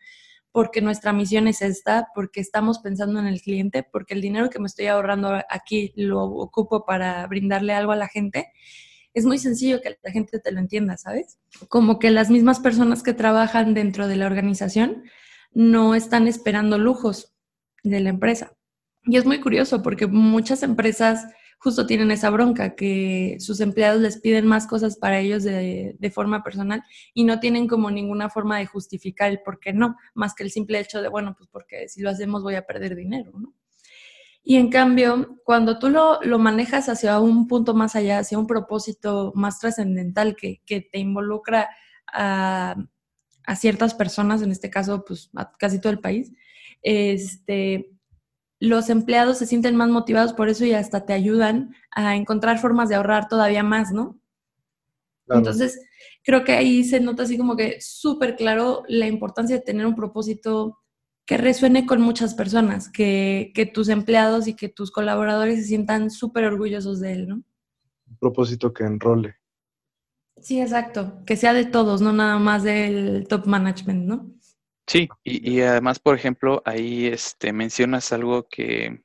[0.52, 4.58] porque nuestra misión es esta, porque estamos pensando en el cliente, porque el dinero que
[4.58, 8.52] me estoy ahorrando aquí lo ocupo para brindarle algo a la gente
[9.14, 11.40] es muy sencillo que la gente te lo entienda, ¿sabes?
[11.68, 15.04] Como que las mismas personas que trabajan dentro de la organización
[15.54, 17.34] no están esperando lujos
[17.84, 18.54] de la empresa.
[19.04, 21.26] Y es muy curioso porque muchas empresas
[21.58, 26.12] justo tienen esa bronca, que sus empleados les piden más cosas para ellos de, de,
[26.12, 30.34] forma personal y no tienen como ninguna forma de justificar el por qué no, más
[30.34, 33.32] que el simple hecho de, bueno, pues porque si lo hacemos voy a perder dinero,
[33.36, 33.54] ¿no?
[34.44, 38.48] Y en cambio, cuando tú lo, lo, manejas hacia un punto más allá, hacia un
[38.48, 41.70] propósito más trascendental que, que, te involucra
[42.12, 42.76] a,
[43.46, 46.32] a, ciertas personas, en este caso, pues a casi todo el país,
[46.82, 47.92] este,
[48.60, 52.90] los empleados se sienten más motivados por eso y hasta te ayudan a encontrar formas
[52.90, 54.20] de ahorrar todavía más, ¿no?
[55.28, 55.80] Entonces,
[56.24, 59.96] creo que ahí se nota así como que súper claro la importancia de tener un
[59.96, 60.81] propósito
[61.32, 66.44] que resuene con muchas personas, que, tus empleados y que tus colaboradores se sientan súper
[66.44, 67.36] orgullosos de él, ¿no?
[67.36, 69.38] Un propósito que enrole.
[70.42, 74.30] Sí, exacto, que sea de todos, no nada más del top management, ¿no?
[74.86, 79.02] Sí, y, además, por ejemplo, ahí este, mencionas algo que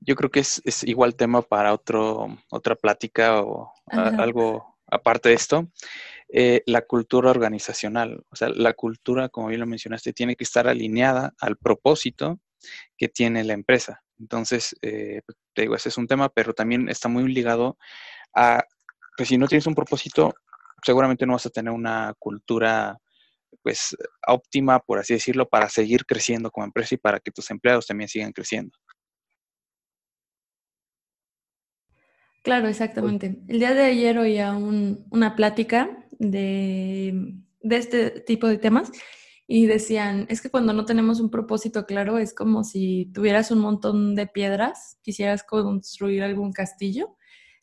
[0.00, 5.66] yo creo que es, igual tema para otro, otra plática o algo aparte de esto,
[6.38, 8.22] eh, la cultura organizacional.
[8.28, 12.40] O sea, la cultura, como bien lo mencionaste, tiene que estar alineada al propósito
[12.98, 14.02] que tiene la empresa.
[14.18, 17.78] Entonces, eh, pues, te digo, ese es un tema, pero también está muy ligado
[18.34, 18.62] a,
[19.16, 20.34] pues si no tienes un propósito,
[20.82, 22.98] seguramente no vas a tener una cultura
[23.62, 23.96] pues
[24.28, 28.08] óptima, por así decirlo, para seguir creciendo como empresa y para que tus empleados también
[28.10, 28.76] sigan creciendo.
[32.42, 33.38] Claro, exactamente.
[33.48, 38.90] El día de ayer oía una plática de, este tipo de temas
[39.46, 43.60] y decían, es que cuando no tenemos un propósito claro es como si tuvieras un
[43.60, 47.16] montón de piedras, quisieras construir algún castillo,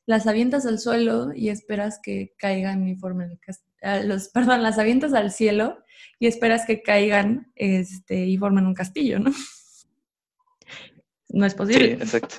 [0.06, 4.08] las avientas al suelo y esperas que caigan y formen el.
[4.08, 5.84] Los, perdón, las avientas al cielo
[6.20, 9.32] y esperas que caigan este, y formen un castillo, ¿no?
[11.34, 11.98] No es posible.
[11.98, 12.36] Sí, exacto.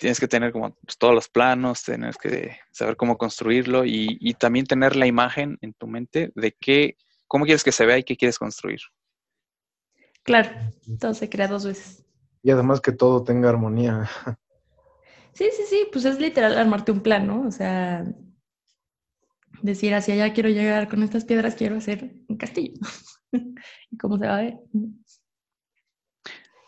[0.00, 4.64] Tienes que tener como pues, todos los planos, tienes que saber cómo construirlo y, también
[4.64, 8.16] tener la imagen en tu mente de qué, cómo quieres que se vea y qué
[8.16, 8.80] quieres construir.
[10.22, 10.50] Claro,
[11.00, 12.04] todo se crea dos veces.
[12.42, 14.08] Y además que todo tenga armonía.
[15.32, 17.44] Sí, sí, sí, pues es literal armarte un plan, ¿no?
[17.44, 18.04] O sea,
[19.62, 22.74] decir hacia allá quiero llegar con estas piedras, quiero hacer un castillo.
[23.90, 24.60] ¿Y cómo se va a ver?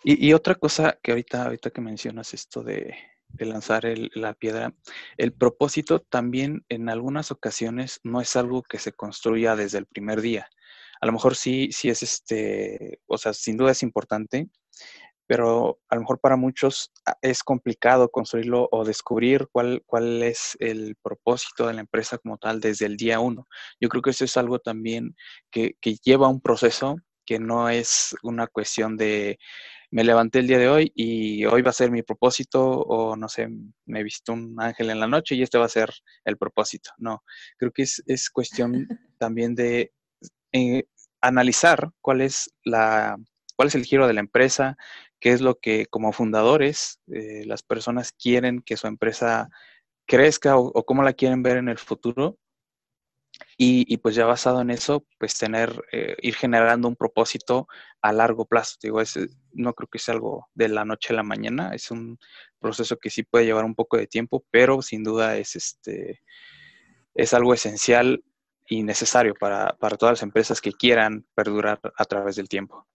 [0.09, 2.95] Y, otra cosa que ahorita, ahorita que mencionas esto de,
[3.41, 3.83] lanzar
[4.15, 4.73] la piedra,
[5.17, 10.21] el propósito también en algunas ocasiones no es algo que se construya desde el primer
[10.21, 10.49] día.
[11.01, 14.49] A lo mejor sí, sí es este, o sea, sin duda es importante,
[15.27, 20.57] pero a lo mejor para muchos ah, es complicado construirlo o descubrir cuál, cuál es
[20.61, 23.49] el propósito de la empresa como tal desde el día uno.
[23.81, 25.17] Yo creo que eso es algo también
[25.51, 29.39] que, que lleva un proceso que no es una cuestión de
[29.91, 33.29] me levanté el día de hoy y hoy va a ser mi propósito o no
[33.29, 33.49] sé,
[33.87, 35.91] me visto un ángel en la noche y este va a ser
[36.25, 36.91] el propósito.
[36.99, 37.23] No,
[37.59, 38.87] creo que es, es cuestión
[39.19, 39.93] también de
[40.53, 40.85] eh,
[41.21, 43.17] analizar cuál es la
[43.57, 44.77] cuál es el giro de la empresa,
[45.19, 49.49] qué es lo que como fundadores eh, las personas quieren que su empresa
[50.07, 52.39] crezca o, cómo la quieren ver en el futuro.
[53.59, 57.67] Y, pues ya basado en eso, pues tener, eh, ir generando un propósito
[58.03, 58.77] a largo plazo.
[58.83, 59.01] Digo,
[59.53, 62.19] no creo que sea algo de la noche a la mañana, es un
[62.59, 66.21] proceso que sí puede llevar un poco de tiempo, pero sin duda es, este,
[67.15, 68.23] es algo esencial
[68.69, 72.87] y necesario para, para todas las empresas que quieran perdurar a través del tiempo.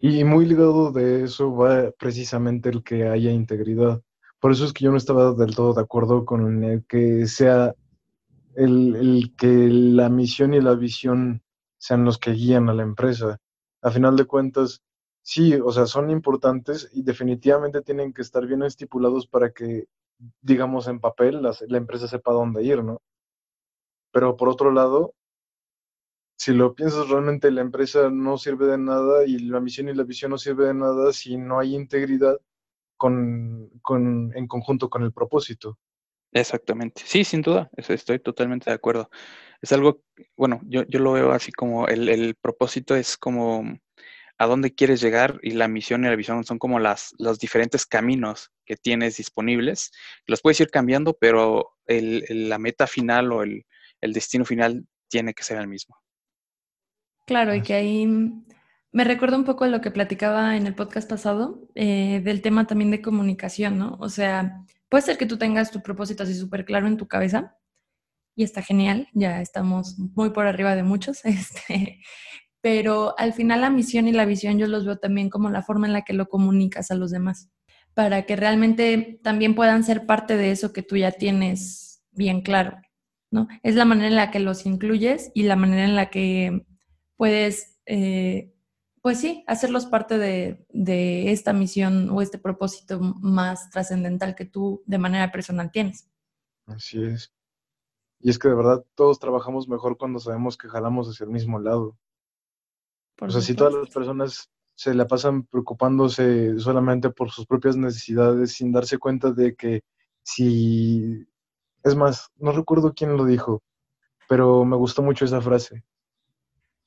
[0.00, 4.00] Y muy ligado de eso va precisamente el que haya integridad.
[4.40, 7.74] Por eso es que yo no estaba del todo de acuerdo con el que sea
[8.56, 11.42] el, que la misión y la visión
[11.78, 13.38] sean los que guían a la empresa.
[13.82, 14.82] A final de cuentas,
[15.22, 19.86] sí, o sea, son importantes y definitivamente tienen que estar bien estipulados para que,
[20.40, 23.00] digamos, en papel la, la empresa sepa dónde ir, ¿no?
[24.12, 25.14] Pero por otro lado,
[26.38, 30.04] si lo piensas realmente la empresa no sirve de nada y la misión y la
[30.04, 32.38] visión no sirve de nada si no hay integridad
[32.96, 33.70] con,
[34.34, 35.78] en conjunto con el propósito.
[36.36, 39.08] Exactamente, sí, sin duda, estoy totalmente de acuerdo.
[39.62, 40.02] Es algo,
[40.36, 43.64] bueno, yo, yo lo veo así como el, el, propósito es como
[44.36, 47.86] a dónde quieres llegar y la misión y la visión son como las, los diferentes
[47.86, 49.92] caminos que tienes disponibles.
[50.26, 53.64] Los puedes ir cambiando, pero el, la meta final o el,
[54.02, 55.96] el destino final tiene que ser el mismo.
[57.26, 58.06] Claro, y que ahí
[58.92, 62.90] me recuerda un poco lo que platicaba en el podcast pasado, eh, del tema también
[62.90, 63.96] de comunicación, ¿no?
[64.00, 67.56] O sea, puede ser que tú tengas tu propósito así súper claro en tu cabeza
[68.36, 72.00] y está genial, ya estamos muy por arriba de muchos, este,
[72.60, 75.86] pero al final la misión y la visión yo los veo también como la forma
[75.86, 77.50] en la que lo comunicas a los demás,
[77.94, 82.78] para que realmente también puedan ser parte de eso que tú ya tienes bien claro,
[83.30, 83.48] ¿no?
[83.62, 86.66] Es la manera en la que los incluyes y la manera en la que
[87.16, 88.52] puedes, eh,
[89.06, 94.98] pues sí, hacerlos parte de, esta misión o este propósito más trascendental que tú de
[94.98, 96.10] manera personal tienes.
[96.66, 97.32] Así es.
[98.18, 101.60] Y es que de verdad todos trabajamos mejor cuando sabemos que jalamos hacia el mismo
[101.60, 101.96] lado.
[103.20, 108.54] o sea, si todas las personas se la pasan preocupándose solamente por sus propias necesidades
[108.54, 109.84] sin darse cuenta de que
[110.24, 111.28] si...
[111.84, 113.62] Es más, no recuerdo quién lo dijo,
[114.28, 115.84] pero me gustó mucho esa frase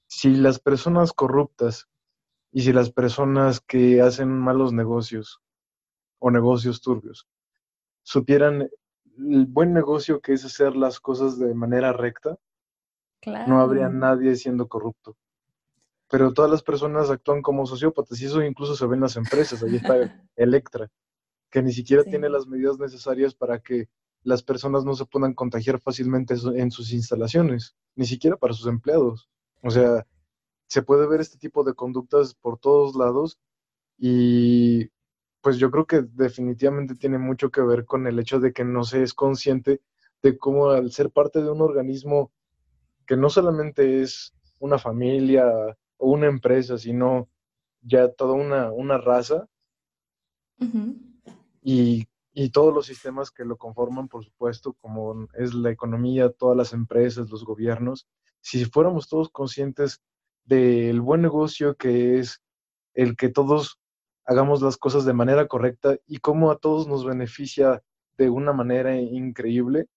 [0.10, 1.88] si las personas corruptas
[2.52, 5.42] y si las personas que hacen malos negocios
[6.20, 7.28] o negocios turbios
[8.04, 8.70] supieran
[9.18, 12.38] el buen negocio que es hacer las cosas de manera recta,
[13.26, 15.16] no habría nadie siendo corrupto.
[16.10, 19.62] Pero todas las personas actúan como sociópatas y eso incluso se ve en las empresas.
[19.62, 19.96] Ahí está
[20.36, 20.90] Electra,
[21.52, 23.90] que ni siquiera tiene las medidas necesarias para que
[24.24, 29.30] las personas no se puedan contagiar fácilmente en sus instalaciones, ni siquiera para sus empleados.
[29.62, 30.06] O sea,
[30.70, 33.40] se puede ver este tipo de conductas por todos lados
[33.98, 34.90] y
[35.42, 38.84] pues yo creo que definitivamente tiene mucho que ver con el hecho de que no
[38.84, 39.82] se es consciente
[40.22, 42.32] de cómo al ser parte de un organismo
[43.08, 45.46] que no solamente es una familia
[45.98, 47.28] o una empresa, sino
[47.82, 49.48] ya toda una, una raza
[51.64, 56.58] y, y, todos los sistemas que lo conforman, por supuesto, como es la economía, todas
[56.58, 58.08] las empresas, los gobiernos,
[58.42, 60.02] si fuéramos todos conscientes
[60.50, 62.42] del buen negocio que es
[62.96, 63.80] el que todos
[64.26, 67.82] hagamos las cosas de manera correcta y cómo a todos nos beneficia
[68.18, 69.88] de una manera increíble,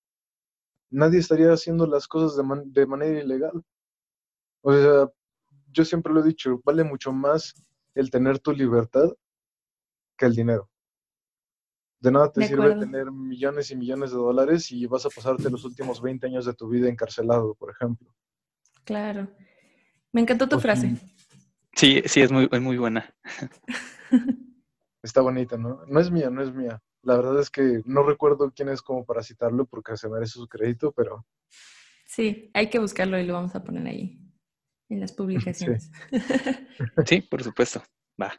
[0.90, 3.62] nadie estaría haciendo las cosas de, de manera ilegal.
[4.62, 5.08] O sea,
[5.72, 7.54] yo siempre lo he dicho, vale mucho más
[7.94, 9.10] el tener tu libertad
[10.16, 10.68] que el dinero.
[11.98, 15.64] De nada te sirve tener millones y millones de dólares y vas a pasarte los
[15.64, 18.12] últimos 20 años de tu vida encarcelado, por ejemplo.
[18.84, 19.28] Claro.
[20.12, 20.96] Me encantó tu frase.
[21.74, 23.14] Sí, sí, es muy, muy buena.
[25.02, 25.80] Está bonita, ¿no?
[25.86, 26.80] No es mía, no es mía.
[27.02, 30.46] La verdad es que no recuerdo quién es como para citarlo porque se merece su
[30.46, 31.26] crédito, pero...
[32.06, 34.20] Sí, hay que buscarlo y lo vamos a poner ahí
[34.90, 35.90] en las publicaciones.
[37.06, 37.82] Sí, por supuesto.
[38.20, 38.32] Va.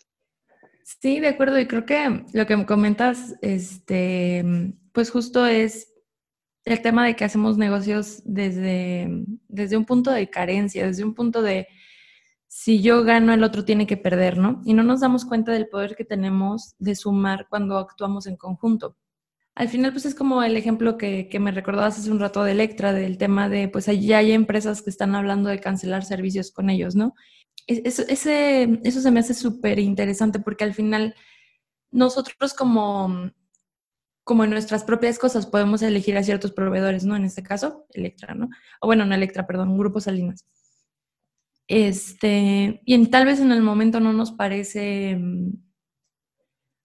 [0.83, 1.59] Sí, de acuerdo.
[1.59, 4.45] Y creo que lo que me comentas, este,
[4.91, 5.92] pues justo es
[6.65, 9.09] el tema de que hacemos negocios desde,
[9.47, 11.67] desde un punto de carencia, desde un punto de
[12.47, 14.61] si yo gano, el otro tiene que perder, ¿no?
[14.63, 18.95] Y no nos damos cuenta del poder que tenemos de sumar cuando actuamos en conjunto.
[19.55, 22.93] Al final, pues es como el ejemplo que, me recordabas hace un rato de Electra,
[22.93, 26.95] del tema de, pues allí hay empresas que están hablando de cancelar servicios con ellos,
[26.95, 27.15] ¿no?
[27.65, 31.15] Eso, ese, eso se me hace súper interesante porque al final
[31.91, 33.31] nosotros como
[34.23, 37.15] como en nuestras propias cosas podemos elegir a ciertos proveedores, ¿no?
[37.15, 38.49] En este caso, Electra, ¿no?
[38.79, 40.45] O bueno, no Electra, perdón, Grupo Salinas.
[41.67, 45.17] Este, y en, tal vez en el momento no nos parece,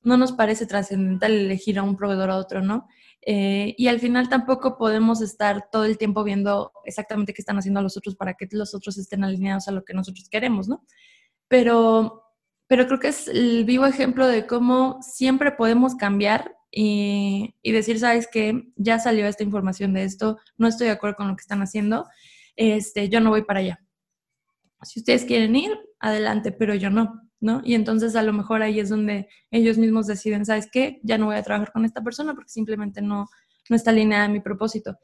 [0.03, 2.86] no nos parece trascendental elegir a un proveedor a otro, ¿no?
[3.22, 7.82] Eh, y al final tampoco podemos estar todo el tiempo viendo exactamente qué están haciendo
[7.82, 10.84] los otros para que los otros estén alineados a lo que nosotros queremos, ¿no?
[11.49, 12.28] Pero,
[12.68, 18.28] pero creo que es el vivo ejemplo de cómo siempre podemos cambiar y, decir, sabes
[18.30, 21.62] que ya salió esta información de esto, no estoy de acuerdo con lo que están
[21.62, 22.06] haciendo,
[22.56, 23.80] este, yo no voy para allá.
[24.82, 27.22] Si ustedes quieren ir, adelante, pero yo no.
[27.40, 27.62] ¿no?
[27.64, 31.00] Y entonces a lo mejor ahí es donde ellos mismos deciden, ¿sabes qué?
[31.02, 33.28] Ya no voy a trabajar con esta persona porque simplemente no,
[33.68, 34.98] no está alineada a mi propósito.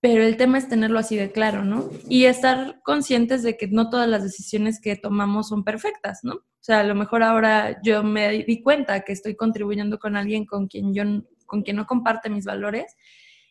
[0.00, 1.90] Pero el tema es tenerlo así de claro, ¿no?
[2.08, 6.42] Y estar conscientes de que no todas las decisiones que tomamos son perfectas, ¿no?
[6.66, 10.66] Sea, a lo mejor ahora yo me di cuenta que estoy contribuyendo con alguien con
[10.66, 11.04] quien yo
[11.46, 12.96] con quien no comparte mis valores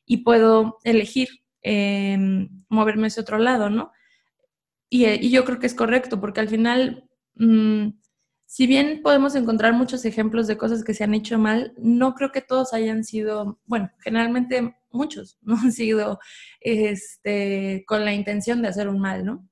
[0.06, 1.30] y puedo elegir
[1.62, 3.94] em, moverme hacia otro lado, ¿no?
[4.90, 7.88] Y, y, yo creo que es correcto, porque al final mmm,
[8.46, 12.34] si bien podemos encontrar muchos ejemplos de cosas que se han hecho mal, no creo
[12.34, 16.20] que todos hayan sido, bueno, generalmente muchos no han sido
[16.60, 19.48] este, con la intención de hacer un mal, ¿no?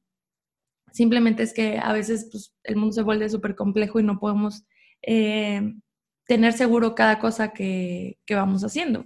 [0.94, 4.64] Simplemente es que a veces pues, el mundo se vuelve súper complejo y no podemos
[5.02, 5.74] eh,
[6.26, 9.06] tener seguro cada cosa que, que vamos haciendo.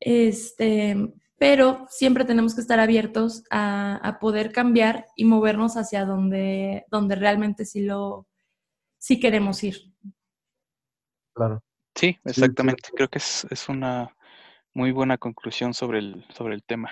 [0.00, 0.96] Este,
[1.38, 7.16] pero siempre tenemos que estar abiertos a, a, poder cambiar y movernos hacia donde, donde
[7.16, 8.26] realmente sí lo,
[8.98, 9.76] si queremos ir.
[11.34, 11.62] Claro.
[11.94, 12.88] Sí, exactamente.
[12.96, 14.16] Creo que es, es, una
[14.72, 16.90] muy buena conclusión sobre el, sobre el tema.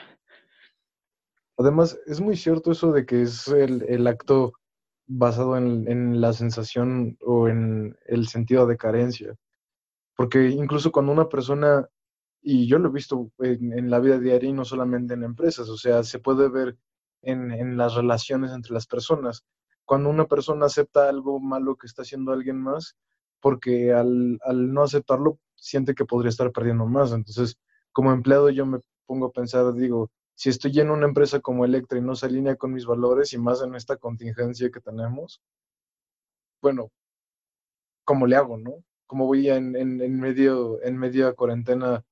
[1.63, 4.53] Además, es muy cierto eso de que es el, acto
[5.07, 9.37] basado en, la sensación o en el sentido de carencia.
[10.17, 11.89] Porque incluso cuando una persona,
[12.43, 15.77] y yo lo he visto en, la vida diaria y no solamente en empresas, o
[15.77, 16.77] sea, se puede ver
[17.23, 19.45] en, las relaciones entre las personas
[19.85, 22.97] cuando una persona acepta algo malo que está haciendo alguien más,
[23.41, 24.39] porque al,
[24.73, 27.13] no aceptarlo siente que podría estar perdiendo más.
[27.13, 27.57] Entonces,
[27.93, 30.11] como empleado yo me pongo a pensar, digo,
[30.43, 33.39] si estoy en una empresa como Electra y no se alinea con mis valores y
[33.39, 35.41] más en esta contingencia que tenemos,
[36.61, 36.91] bueno,
[38.03, 38.83] ¿cómo le hago, no?
[39.07, 42.05] ¿Cómo voy a, en, en, en, medio, en medio de cuarentena,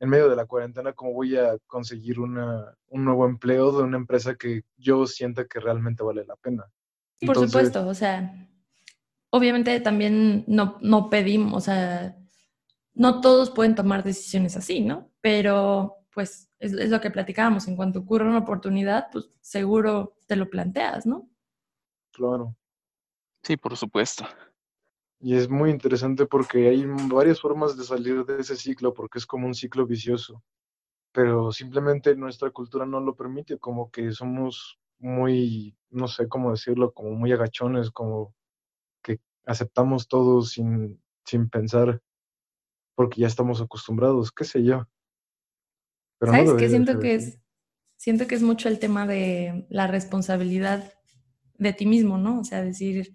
[0.00, 3.98] en medio de la cuarentena, cómo voy a conseguir una, un nuevo empleo de una
[3.98, 6.64] empresa que yo sienta que realmente vale la pena?
[7.20, 8.48] Por supuesto, o sea,
[9.28, 12.16] obviamente también no, no pedimos, o sea,
[12.94, 15.10] no todos pueden tomar decisiones así, ¿no?
[15.20, 20.36] Pero pues es, es, lo que platicábamos, en cuanto ocurre una oportunidad, pues seguro te
[20.36, 21.28] lo planteas, ¿no?
[22.12, 22.56] Claro.
[23.42, 24.24] Sí, por supuesto.
[25.20, 29.26] Y es muy interesante porque hay varias formas de salir de ese ciclo, porque es
[29.26, 30.42] como un ciclo vicioso,
[31.12, 36.92] pero simplemente nuestra cultura no lo permite, como que somos muy, no sé cómo decirlo,
[36.92, 38.34] como muy agachones, como
[39.02, 42.00] que aceptamos todo sin, sin pensar,
[42.94, 44.86] porque ya estamos acostumbrados, qué sé yo.
[46.24, 46.68] Pero ¿Sabes no qué?
[46.68, 47.38] Siento que es,
[47.96, 50.92] siento que es mucho el tema de la responsabilidad
[51.58, 52.40] de ti mismo, ¿no?
[52.40, 53.14] O sea, decir,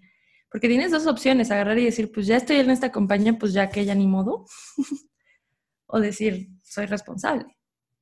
[0.50, 3.70] porque tienes dos opciones, agarrar y decir, pues ya estoy en esta compañía, pues ya
[3.70, 4.46] que ya ni modo,
[5.86, 7.46] o decir, soy responsable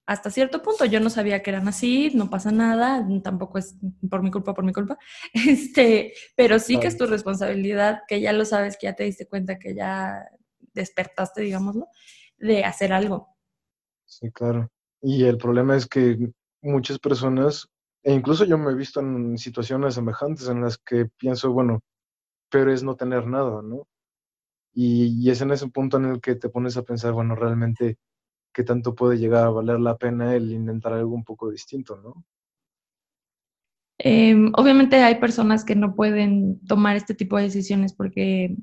[0.09, 3.77] hasta cierto punto yo no sabía que eran así, no pasa nada, tampoco es
[4.09, 4.99] por mi culpa, por mi culpa,
[5.35, 9.29] este, pero sí que es tu responsabilidad, que ya lo sabes, que ya te diste
[9.29, 10.27] cuenta, que ya
[10.73, 11.89] despertaste, digámoslo,
[12.39, 13.37] de hacer algo.
[14.07, 14.73] Sí, claro.
[15.03, 16.31] Y el problema es que
[16.63, 17.69] muchas personas,
[18.03, 21.81] e incluso yo me he visto en situaciones semejantes en las que pienso, bueno,
[22.51, 23.87] pero es no tener nada, ¿no?
[24.75, 27.99] Y, y es en ese punto en el que te pones a pensar, bueno, realmente
[28.53, 32.25] qué tanto puede llegar a valer la pena el intentar algo un poco distinto, ¿no?
[34.01, 38.57] Eh, obviamente hay personas que no pueden tomar este tipo de decisiones porque,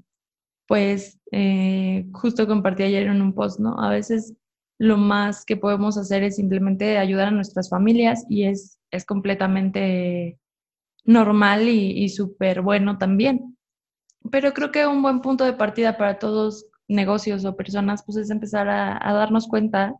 [0.67, 3.77] pues, eh, justo compartí ayer en un post, ¿no?
[3.79, 4.33] A veces
[4.77, 10.39] lo más que podemos hacer es simplemente ayudar a nuestras familias y es, es completamente
[11.03, 13.57] normal y, y súper bueno también.
[14.31, 18.29] Pero creo que un buen punto de partida para todos negocios o personas, pues es
[18.29, 19.95] empezar a, darnos cuenta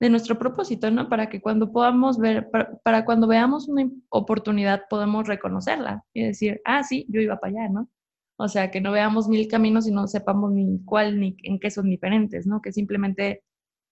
[0.00, 1.08] de nuestro propósito, ¿no?
[1.08, 2.48] Para que cuando podamos ver,
[2.82, 7.68] para, cuando veamos una oportunidad, podemos reconocerla y decir, ah, sí, yo iba para allá,
[7.68, 7.88] ¿no?
[8.36, 11.70] O sea, que no veamos mil caminos y no sepamos ni cuál ni en qué
[11.70, 12.62] son diferentes, ¿no?
[12.62, 13.42] Que simplemente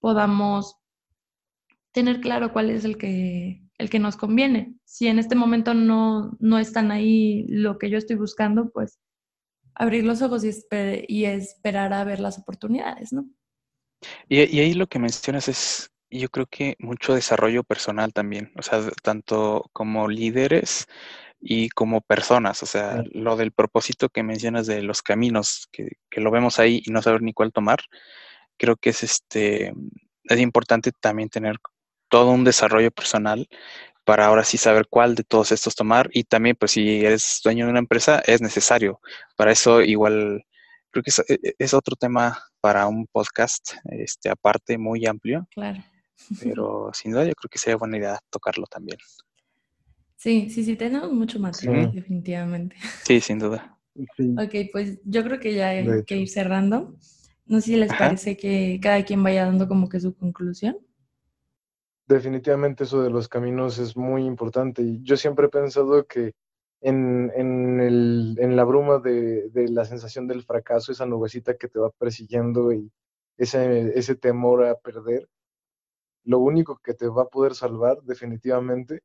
[0.01, 0.76] podamos
[1.92, 4.74] tener claro cuál es el que, el que nos conviene.
[4.84, 8.99] Si en este momento no, no están ahí lo que yo estoy buscando, pues
[9.74, 13.26] abrir los ojos y, esper y, esperar a ver las oportunidades, ¿no?
[14.28, 18.62] Y, y ahí lo que mencionas es, yo creo que mucho desarrollo personal también, o
[18.62, 20.86] sea, tanto como líderes
[21.40, 26.20] y como personas, o sea, lo del propósito que mencionas de los caminos, que, que,
[26.20, 27.78] lo vemos ahí y no saber ni cuál tomar,
[28.59, 29.72] creo que es este,
[30.24, 31.56] es importante también tener
[32.09, 33.48] todo un desarrollo personal
[34.04, 37.66] para ahora sí saber cuál de todos estos tomar y también pues si eres dueño
[37.66, 39.00] de una empresa es necesario.
[39.36, 40.44] Para eso igual
[40.90, 45.46] creo que es, e, e, es otro tema para un podcast este aparte muy amplio.
[45.50, 45.84] Claro.
[46.40, 48.98] Pero sin duda yo creo que sería buena idea tocarlo también.
[50.16, 51.96] Sí, sí, sí, tenemos mucho material, sí.
[51.96, 52.76] definitivamente.
[53.04, 53.78] Sí, sin duda.
[54.16, 54.34] Sí.
[54.38, 56.96] Ok, pues yo creo que ya hay que ir cerrando.
[57.49, 58.07] No sé si les Ajá.
[58.07, 60.78] parece que cada quien vaya dando como que su conclusión
[62.09, 64.82] definitivamente eso de los caminos es muy importante.
[64.82, 66.32] Y yo siempre he pensado que
[66.80, 71.68] en, en, el, en la bruma de, de, la sensación del fracaso, esa nubecita que
[71.68, 72.90] te va persiguiendo y
[73.36, 75.28] ese, ese temor a perder,
[76.24, 79.01] lo único que te va a poder salvar definitivamente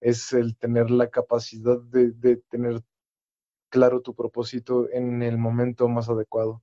[0.00, 2.82] es el tener la capacidad de, de tener
[3.70, 6.62] claro tu propósito en el momento más adecuado.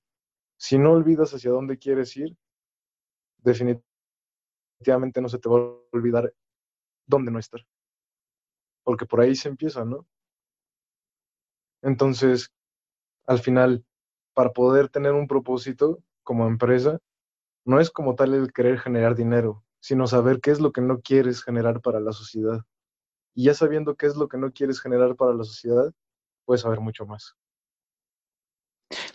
[0.64, 2.38] Si no olvidas hacia dónde quieres ir,
[3.39, 3.84] definitivamente
[5.22, 6.34] no se te va a olvidar
[7.05, 7.68] dónde no estar.
[8.86, 10.07] Porque por ahí se empieza, ¿no?
[11.82, 12.49] Entonces,
[13.28, 13.84] al final,
[14.34, 16.97] para poder tener un propósito como empresa,
[17.66, 21.01] no es como tal el querer generar dinero, sino saber qué es lo que no
[21.01, 22.61] quieres generar para la sociedad.
[23.36, 25.91] Y ya sabiendo qué es lo que no quieres generar para la sociedad,
[26.45, 27.36] puedes saber mucho más.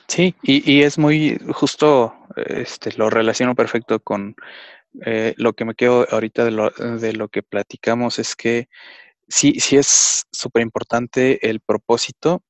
[0.09, 4.35] Sí, y, y es muy justo, este, lo relaciono perfecto con
[5.05, 8.69] eh, lo que me quedo ahorita de lo, de lo que platicamos es que
[9.29, 12.43] sí, sí es súper importante el propósito,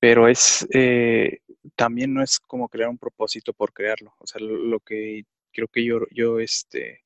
[0.00, 1.40] pero es eh,
[1.76, 4.14] también no es como crear un propósito por crearlo.
[4.18, 7.04] O sea, lo, que creo que yo, yo este,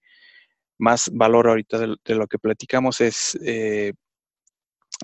[0.79, 3.95] más valoro ahorita de, de lo que platicamos es eh,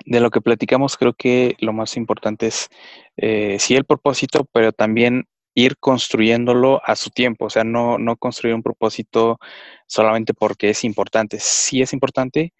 [0.04, 2.68] de lo que platicamos, creo que lo más importante es
[3.16, 8.16] eh, sí el propósito, pero también ir construyéndolo a su tiempo, o sea, no, no
[8.16, 9.38] construir un propósito
[9.86, 11.38] solamente porque es importante.
[11.40, 12.54] Sí es importante,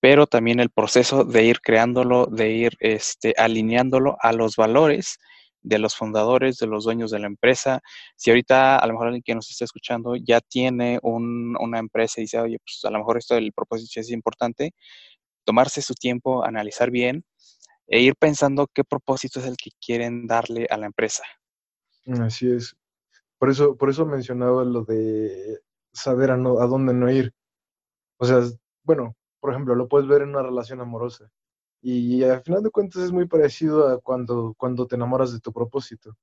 [0.00, 5.18] pero también el proceso de ir creándolo, de ir este, alineándolo a los valores
[5.62, 7.80] de los fundadores, de los dueños de la empresa.
[8.16, 12.20] Si ahorita a lo mejor alguien que nos está escuchando ya tiene un, una empresa
[12.20, 14.72] y dice, oye, pues a lo mejor esto del propósito es importante,
[15.44, 17.24] tomarse su tiempo, analizar bien
[17.86, 21.24] e ir pensando qué propósito es el que quieren darle a la empresa.
[22.20, 22.76] Así es.
[23.38, 25.60] Por eso, por eso mencionaba lo de
[25.92, 27.34] saber a, no, a dónde no ir.
[28.18, 28.42] O sea,
[28.84, 31.30] bueno, por ejemplo, lo puedes ver en una relación amorosa.
[31.82, 35.52] Y al final de cuentas es muy parecido a cuando, cuando te enamoras de tu
[35.52, 36.14] propósito.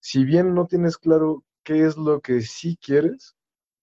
[0.00, 3.36] Si bien no tienes claro qué es lo que sí quieres,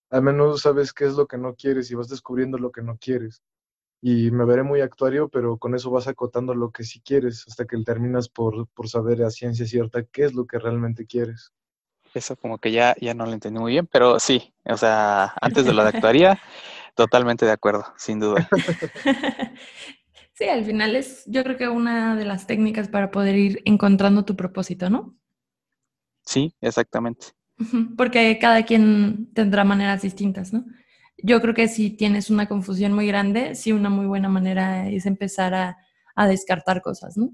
[0.09, 2.97] al menos sabes qué es lo que no quieres y vas descubriendo lo que no
[2.97, 3.43] quieres.
[4.01, 7.65] Y me veré muy actuario, pero con eso vas acotando lo que sí quieres hasta
[7.65, 11.51] que terminas por, por saber a ciencia cierta qué es lo que realmente quieres.
[12.13, 15.65] Eso como que ya, ya no lo entendí muy bien, pero sí, o sea, antes
[15.65, 16.39] de lo de actuaría,
[16.95, 18.47] totalmente de acuerdo, sin duda.
[20.37, 24.23] Sí, al final es, yo creo que una de las técnicas para poder ir encontrando
[24.23, 25.17] tu propósito, ¿no?
[26.23, 27.29] Sí, exactamente.
[27.97, 30.63] Porque cada quien tendrá maneras distintas, ¿no?
[31.17, 35.05] Yo creo que si tienes una confusión muy grande, sí, una muy buena manera es
[35.05, 35.77] empezar a,
[36.15, 37.33] a descartar cosas, ¿no?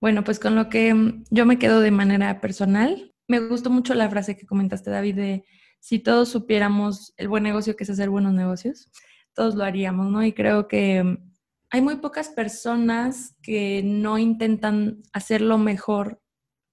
[0.00, 3.94] Bueno, pues con lo que mm, yo me quedo de manera personal, me gustó mucho
[3.94, 5.44] la frase que comentaste, David, de
[5.80, 8.90] si todos supiéramos el buen negocio que es hacer buenos negocios,
[9.34, 10.24] todos lo haríamos, ¿no?
[10.24, 11.32] Y creo que mm,
[11.70, 16.20] hay muy pocas personas que no intentan hacerlo mejor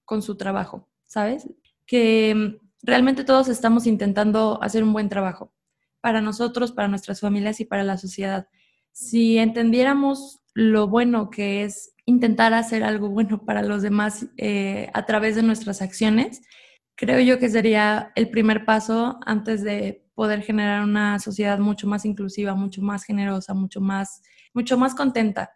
[0.04, 1.48] con su trabajo, ¿sabes?
[1.86, 5.52] Que realmente todos estamos intentando hacer un buen trabajo
[6.00, 8.48] para nosotros, para nuestras familias y para la sociedad.
[8.92, 15.06] Si entendiéramos lo bueno que es intentar hacer algo bueno para los demás eh, a
[15.06, 16.42] través de nuestras acciones,
[16.94, 22.04] creo yo que sería el primer paso antes de poder generar una sociedad mucho más
[22.04, 24.22] inclusiva, mucho más generosa, mucho más
[24.54, 25.52] mucho más contenta,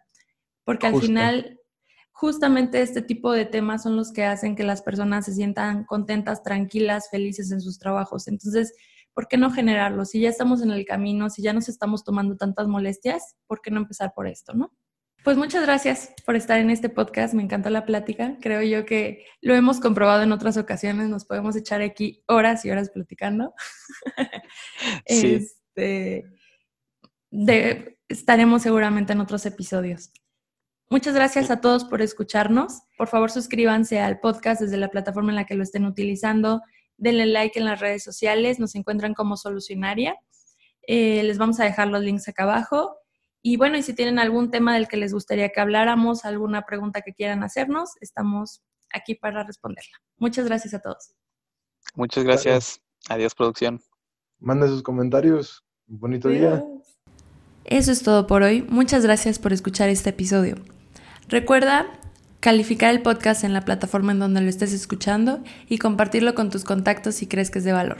[0.63, 1.59] porque al final
[2.11, 6.43] justamente este tipo de temas son los que hacen que las personas se sientan contentas,
[6.43, 8.27] tranquilas, felices en sus trabajos.
[8.27, 8.73] Entonces,
[9.13, 10.05] ¿por qué no generarlo?
[10.05, 13.71] Si ya estamos en el camino, si ya nos estamos tomando tantas molestias, ¿por qué
[13.71, 14.73] no empezar por esto, no?
[15.23, 19.25] Pues muchas gracias por estar en este podcast, me encantó la plática, creo yo que
[19.41, 23.53] lo hemos comprobado en otras ocasiones, nos podemos echar aquí horas y horas platicando.
[25.07, 25.35] Sí.
[25.75, 26.25] Este,
[27.31, 30.11] de, estaremos seguramente en otros episodios.
[30.89, 32.83] Muchas gracias a todos por escucharnos.
[32.97, 36.61] Por favor, suscríbanse al podcast desde la plataforma en la que lo estén utilizando.
[37.03, 40.15] Denle like en las redes sociales, nos encuentran como Solucionaria.
[40.87, 42.97] Eh, les vamos a dejar los links acá abajo.
[43.41, 47.01] Y bueno, y si tienen algún tema del que les gustaría que habláramos, alguna pregunta
[47.01, 49.97] que quieran hacernos, estamos aquí para responderla.
[50.17, 51.13] Muchas gracias a todos.
[51.93, 52.79] Muchas gracias.
[53.09, 53.81] Adiós, producción.
[54.39, 55.65] Manden sus comentarios.
[55.87, 56.63] bonito día.
[57.65, 58.65] Eso es todo por hoy.
[58.69, 60.55] Muchas gracias por escuchar este episodio.
[61.27, 61.99] Recuerda
[62.43, 66.65] calificar el podcast en la plataforma en donde lo estés escuchando y compartirlo con tus
[66.65, 67.99] contactos si crees que es de valor.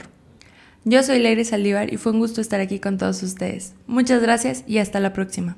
[0.84, 3.72] Yo soy Leire Saldívar y fue un gusto estar aquí con todos ustedes.
[3.86, 5.56] Muchas gracias y hasta la próxima.